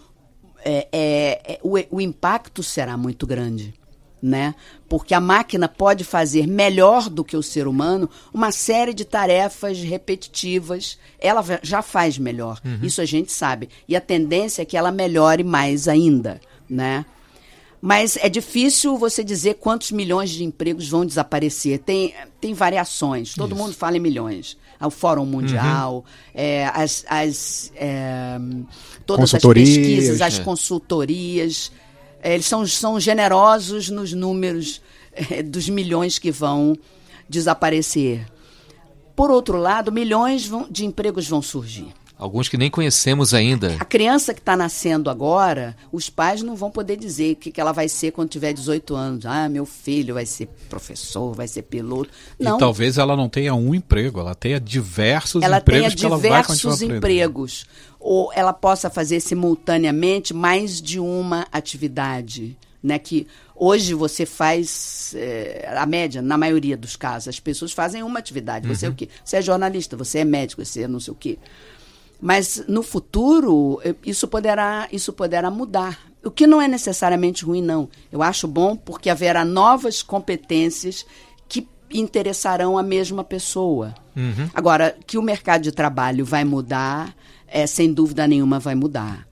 é, 0.64 0.88
é, 0.92 1.52
é, 1.54 1.60
o, 1.62 1.96
o 1.96 2.00
impacto 2.00 2.62
será 2.62 2.96
muito 2.96 3.26
grande. 3.26 3.74
Né? 4.20 4.52
Porque 4.88 5.14
a 5.14 5.20
máquina 5.20 5.68
pode 5.68 6.02
fazer 6.02 6.44
melhor 6.44 7.08
do 7.08 7.24
que 7.24 7.36
o 7.36 7.42
ser 7.42 7.68
humano 7.68 8.10
uma 8.34 8.50
série 8.50 8.92
de 8.92 9.04
tarefas 9.04 9.78
repetitivas. 9.78 10.98
Ela 11.20 11.44
já 11.62 11.82
faz 11.82 12.18
melhor. 12.18 12.60
Uhum. 12.64 12.80
Isso 12.82 13.00
a 13.00 13.04
gente 13.04 13.30
sabe. 13.30 13.68
E 13.86 13.94
a 13.94 14.00
tendência 14.00 14.62
é 14.62 14.64
que 14.64 14.76
ela 14.76 14.90
melhore 14.90 15.44
mais 15.44 15.86
ainda, 15.86 16.40
né? 16.68 17.06
Mas 17.80 18.16
é 18.16 18.28
difícil 18.28 18.96
você 18.98 19.22
dizer 19.22 19.54
quantos 19.54 19.92
milhões 19.92 20.30
de 20.30 20.42
empregos 20.42 20.88
vão 20.88 21.06
desaparecer. 21.06 21.78
Tem, 21.78 22.12
tem 22.40 22.52
variações, 22.52 23.34
todo 23.34 23.54
Isso. 23.54 23.62
mundo 23.62 23.74
fala 23.74 23.96
em 23.96 24.00
milhões. 24.00 24.56
O 24.80 24.90
Fórum 24.90 25.24
Mundial, 25.24 25.96
uhum. 25.96 26.02
é, 26.34 26.66
as, 26.66 27.04
as 27.08 27.72
é, 27.76 28.38
todas 29.06 29.34
as 29.34 29.42
pesquisas, 29.42 30.20
as 30.20 30.38
é. 30.38 30.42
consultorias. 30.42 31.72
É, 32.20 32.34
eles 32.34 32.46
são, 32.46 32.66
são 32.66 32.98
generosos 32.98 33.90
nos 33.90 34.12
números 34.12 34.80
é, 35.12 35.42
dos 35.42 35.68
milhões 35.68 36.18
que 36.18 36.30
vão 36.30 36.76
desaparecer. 37.28 38.26
Por 39.14 39.30
outro 39.30 39.56
lado, 39.56 39.90
milhões 39.90 40.46
vão, 40.46 40.66
de 40.70 40.84
empregos 40.84 41.28
vão 41.28 41.42
surgir. 41.42 41.92
Alguns 42.18 42.48
que 42.48 42.58
nem 42.58 42.68
conhecemos 42.68 43.32
ainda. 43.32 43.76
A 43.78 43.84
criança 43.84 44.34
que 44.34 44.40
está 44.40 44.56
nascendo 44.56 45.08
agora, 45.08 45.76
os 45.92 46.10
pais 46.10 46.42
não 46.42 46.56
vão 46.56 46.68
poder 46.68 46.96
dizer 46.96 47.34
o 47.34 47.36
que, 47.36 47.52
que 47.52 47.60
ela 47.60 47.70
vai 47.70 47.88
ser 47.88 48.10
quando 48.10 48.28
tiver 48.28 48.52
18 48.52 48.96
anos. 48.96 49.24
Ah, 49.24 49.48
meu 49.48 49.64
filho 49.64 50.14
vai 50.14 50.26
ser 50.26 50.48
professor, 50.68 51.32
vai 51.32 51.46
ser 51.46 51.62
piloto. 51.62 52.10
Não. 52.36 52.56
E 52.56 52.58
talvez 52.58 52.98
ela 52.98 53.16
não 53.16 53.28
tenha 53.28 53.54
um 53.54 53.72
emprego, 53.72 54.18
ela 54.18 54.34
tenha 54.34 54.58
diversos 54.58 55.44
ela 55.44 55.58
empregos 55.58 55.80
tenha 55.80 55.90
que 55.90 56.16
diversos 56.16 56.64
ela 56.64 56.76
vai 56.76 56.96
empregos. 56.96 57.66
Ou 58.00 58.32
ela 58.34 58.52
possa 58.52 58.90
fazer 58.90 59.20
simultaneamente 59.20 60.34
mais 60.34 60.82
de 60.82 60.98
uma 60.98 61.46
atividade. 61.52 62.56
Né, 62.80 62.96
que 62.96 63.26
hoje 63.56 63.92
você 63.92 64.24
faz 64.24 65.12
é, 65.16 65.68
a 65.76 65.84
média, 65.84 66.22
na 66.22 66.38
maioria 66.38 66.76
dos 66.76 66.94
casos, 66.94 67.26
as 67.26 67.40
pessoas 67.40 67.72
fazem 67.72 68.04
uma 68.04 68.20
atividade. 68.20 68.68
Você 68.68 68.86
uhum. 68.86 68.92
é 68.92 68.94
o 68.94 68.96
quê? 68.96 69.08
Você 69.24 69.36
é 69.36 69.42
jornalista, 69.42 69.96
você 69.96 70.20
é 70.20 70.24
médico, 70.24 70.64
você 70.64 70.82
é 70.82 70.88
não 70.88 71.00
sei 71.00 71.12
o 71.12 71.16
quê. 71.16 71.38
Mas 72.20 72.64
no 72.66 72.82
futuro, 72.82 73.80
eh, 73.84 73.94
isso 74.04 74.26
poderá, 74.26 74.88
isso 74.90 75.12
poderá 75.12 75.50
mudar. 75.50 75.98
O 76.24 76.30
que 76.30 76.46
não 76.46 76.60
é 76.60 76.66
necessariamente 76.66 77.44
ruim, 77.44 77.62
não. 77.62 77.88
Eu 78.10 78.22
acho 78.22 78.48
bom 78.48 78.76
porque 78.76 79.08
haverá 79.08 79.44
novas 79.44 80.02
competências 80.02 81.06
que 81.48 81.66
interessarão 81.92 82.76
a 82.76 82.82
mesma 82.82 83.22
pessoa. 83.22 83.94
Uhum. 84.16 84.50
Agora, 84.52 84.96
que 85.06 85.16
o 85.16 85.22
mercado 85.22 85.62
de 85.62 85.72
trabalho 85.72 86.24
vai 86.24 86.44
mudar, 86.44 87.14
é, 87.46 87.66
sem 87.66 87.92
dúvida 87.92 88.26
nenhuma 88.26 88.58
vai 88.58 88.74
mudar. 88.74 89.26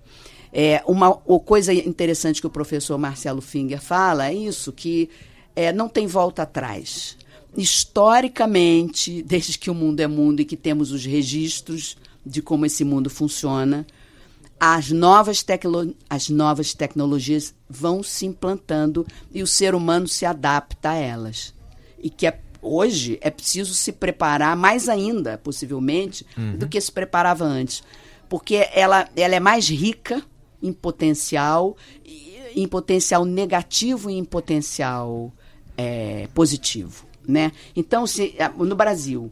É, 0.53 0.83
uma, 0.87 1.19
uma 1.27 1.41
coisa 1.41 1.75
interessante 1.75 2.41
que 2.41 2.47
o 2.47 2.51
professor 2.51 2.97
Marcelo 2.97 3.43
Finger 3.43 3.81
fala 3.81 4.29
é 4.29 4.35
isso, 4.35 4.73
que 4.73 5.11
é, 5.55 5.73
não 5.73 5.89
tem 5.89 6.07
volta 6.07 6.43
atrás. 6.43 7.19
Historicamente, 7.57 9.23
desde 9.27 9.59
que 9.59 9.71
o 9.71 9.75
mundo 9.75 10.01
é 10.01 10.07
mundo 10.07 10.41
e 10.41 10.45
que 10.45 10.57
temos 10.57 10.93
os 10.93 11.05
registros 11.05 11.97
de 12.27 12.43
como 12.43 12.67
esse 12.67 12.85
mundo 12.85 13.09
funciona, 13.09 13.87
as 14.59 14.91
novas, 14.91 15.45
as 16.11 16.29
novas 16.29 16.75
tecnologias 16.75 17.55
vão 17.69 18.03
se 18.03 18.27
implantando 18.27 19.07
e 19.33 19.43
o 19.43 19.47
ser 19.47 19.75
humano 19.75 20.09
se 20.09 20.27
adapta 20.27 20.91
a 20.91 20.95
elas. 20.95 21.55
E 22.03 22.11
que 22.11 22.27
é, 22.27 22.41
hoje 22.61 23.19
é 23.21 23.31
preciso 23.31 23.75
se 23.75 23.93
preparar 23.93 24.57
mais 24.57 24.89
ainda, 24.89 25.39
possivelmente, 25.39 26.27
uhum. 26.37 26.57
do 26.57 26.69
que 26.69 26.81
se 26.81 26.91
preparava 26.91 27.45
antes. 27.45 27.83
Porque 28.29 28.69
ela, 28.75 29.09
ela 29.15 29.37
é 29.37 29.41
mais 29.41 29.69
rica 29.69 30.23
em 30.63 30.73
potencial, 30.73 31.77
em 32.55 32.67
potencial 32.67 33.25
negativo 33.25 34.11
e 34.11 34.15
em 34.15 34.25
potencial 34.25 35.33
é, 35.77 36.29
positivo. 36.35 37.07
Né? 37.29 37.53
Então, 37.75 38.07
se, 38.07 38.35
no 38.57 38.75
Brasil, 38.75 39.31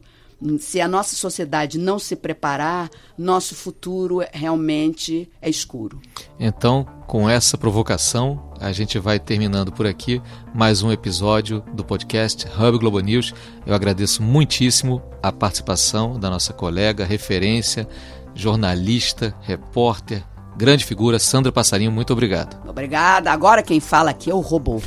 se 0.58 0.80
a 0.80 0.88
nossa 0.88 1.16
sociedade 1.16 1.78
não 1.78 1.98
se 1.98 2.16
preparar, 2.16 2.90
nosso 3.16 3.54
futuro 3.54 4.22
realmente 4.32 5.30
é 5.40 5.48
escuro. 5.48 6.00
Então, 6.38 6.86
com 7.06 7.28
essa 7.28 7.56
provocação, 7.56 8.52
a 8.60 8.72
gente 8.72 8.98
vai 8.98 9.18
terminando 9.18 9.72
por 9.72 9.86
aqui 9.86 10.20
mais 10.54 10.82
um 10.82 10.90
episódio 10.90 11.62
do 11.72 11.84
podcast 11.84 12.46
Hub 12.46 12.78
Globo 12.78 13.00
News. 13.00 13.34
Eu 13.66 13.74
agradeço 13.74 14.22
muitíssimo 14.22 15.02
a 15.22 15.32
participação 15.32 16.18
da 16.18 16.30
nossa 16.30 16.52
colega, 16.52 17.04
referência, 17.04 17.88
jornalista, 18.34 19.34
repórter, 19.42 20.24
grande 20.56 20.84
figura, 20.84 21.18
Sandra 21.18 21.52
Passarinho, 21.52 21.90
muito 21.90 22.12
obrigado. 22.12 22.56
Obrigada. 22.68 23.30
Agora 23.30 23.62
quem 23.62 23.80
fala 23.80 24.10
aqui 24.10 24.30
é 24.30 24.34
o 24.34 24.40
robô. 24.40 24.80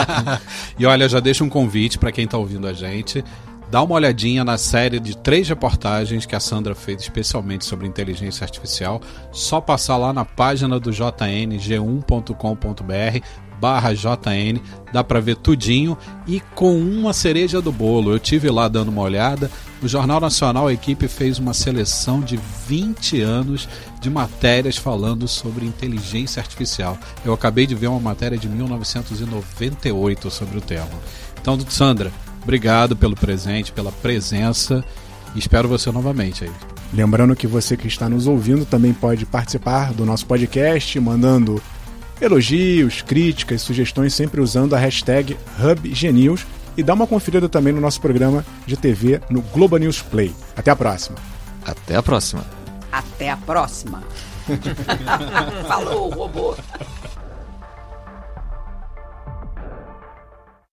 e 0.78 0.86
olha, 0.86 1.08
já 1.08 1.20
deixo 1.20 1.44
um 1.44 1.48
convite 1.48 1.98
para 1.98 2.12
quem 2.12 2.24
está 2.24 2.38
ouvindo 2.38 2.66
a 2.66 2.72
gente 2.72 3.24
dá 3.74 3.82
uma 3.82 3.96
olhadinha 3.96 4.44
na 4.44 4.56
série 4.56 5.00
de 5.00 5.16
três 5.16 5.48
reportagens 5.48 6.24
que 6.24 6.36
a 6.36 6.38
Sandra 6.38 6.76
fez 6.76 7.02
especialmente 7.02 7.64
sobre 7.64 7.88
inteligência 7.88 8.44
artificial. 8.44 9.00
Só 9.32 9.60
passar 9.60 9.96
lá 9.96 10.12
na 10.12 10.24
página 10.24 10.78
do 10.78 10.92
JN, 10.92 11.58
g1.com.br 11.58 13.26
barra 13.60 13.92
JN, 13.92 14.60
dá 14.92 15.02
para 15.02 15.20
ver 15.20 15.34
tudinho 15.36 15.98
e 16.24 16.38
com 16.54 16.78
uma 16.78 17.12
cereja 17.12 17.60
do 17.60 17.72
bolo. 17.72 18.12
Eu 18.12 18.20
tive 18.20 18.48
lá 18.48 18.68
dando 18.68 18.90
uma 18.90 19.02
olhada. 19.02 19.50
O 19.82 19.88
Jornal 19.88 20.20
Nacional, 20.20 20.68
a 20.68 20.72
equipe 20.72 21.08
fez 21.08 21.40
uma 21.40 21.52
seleção 21.52 22.20
de 22.20 22.38
20 22.68 23.22
anos 23.22 23.68
de 24.00 24.08
matérias 24.08 24.76
falando 24.76 25.26
sobre 25.26 25.66
inteligência 25.66 26.40
artificial. 26.40 26.96
Eu 27.24 27.32
acabei 27.32 27.66
de 27.66 27.74
ver 27.74 27.88
uma 27.88 27.98
matéria 27.98 28.38
de 28.38 28.48
1998 28.48 30.30
sobre 30.30 30.58
o 30.58 30.60
tema. 30.60 30.86
Então, 31.40 31.58
Sandra, 31.68 32.12
obrigado 32.44 32.94
pelo 32.94 33.16
presente, 33.16 33.72
pela 33.72 33.90
presença 33.90 34.84
e 35.34 35.38
espero 35.38 35.68
você 35.68 35.90
novamente 35.90 36.44
aí. 36.44 36.52
Lembrando 36.92 37.34
que 37.34 37.46
você 37.46 37.76
que 37.76 37.88
está 37.88 38.08
nos 38.08 38.28
ouvindo 38.28 38.64
também 38.64 38.94
pode 38.94 39.26
participar 39.26 39.92
do 39.92 40.06
nosso 40.06 40.24
podcast, 40.26 41.00
mandando 41.00 41.60
elogios, 42.20 43.02
críticas, 43.02 43.62
sugestões, 43.62 44.14
sempre 44.14 44.40
usando 44.40 44.74
a 44.74 44.78
hashtag 44.78 45.36
HubGenews 45.58 46.46
e 46.76 46.82
dá 46.82 46.94
uma 46.94 47.06
conferida 47.06 47.48
também 47.48 47.72
no 47.72 47.80
nosso 47.80 48.00
programa 48.00 48.44
de 48.66 48.76
TV 48.76 49.20
no 49.28 49.42
Globo 49.42 49.76
News 49.76 50.02
Play. 50.02 50.32
Até 50.56 50.70
a 50.70 50.76
próxima. 50.76 51.16
Até 51.64 51.96
a 51.96 52.02
próxima. 52.02 52.44
Até 52.92 53.30
a 53.30 53.36
próxima. 53.36 54.04
Falou, 55.66 56.10
robô. 56.10 56.54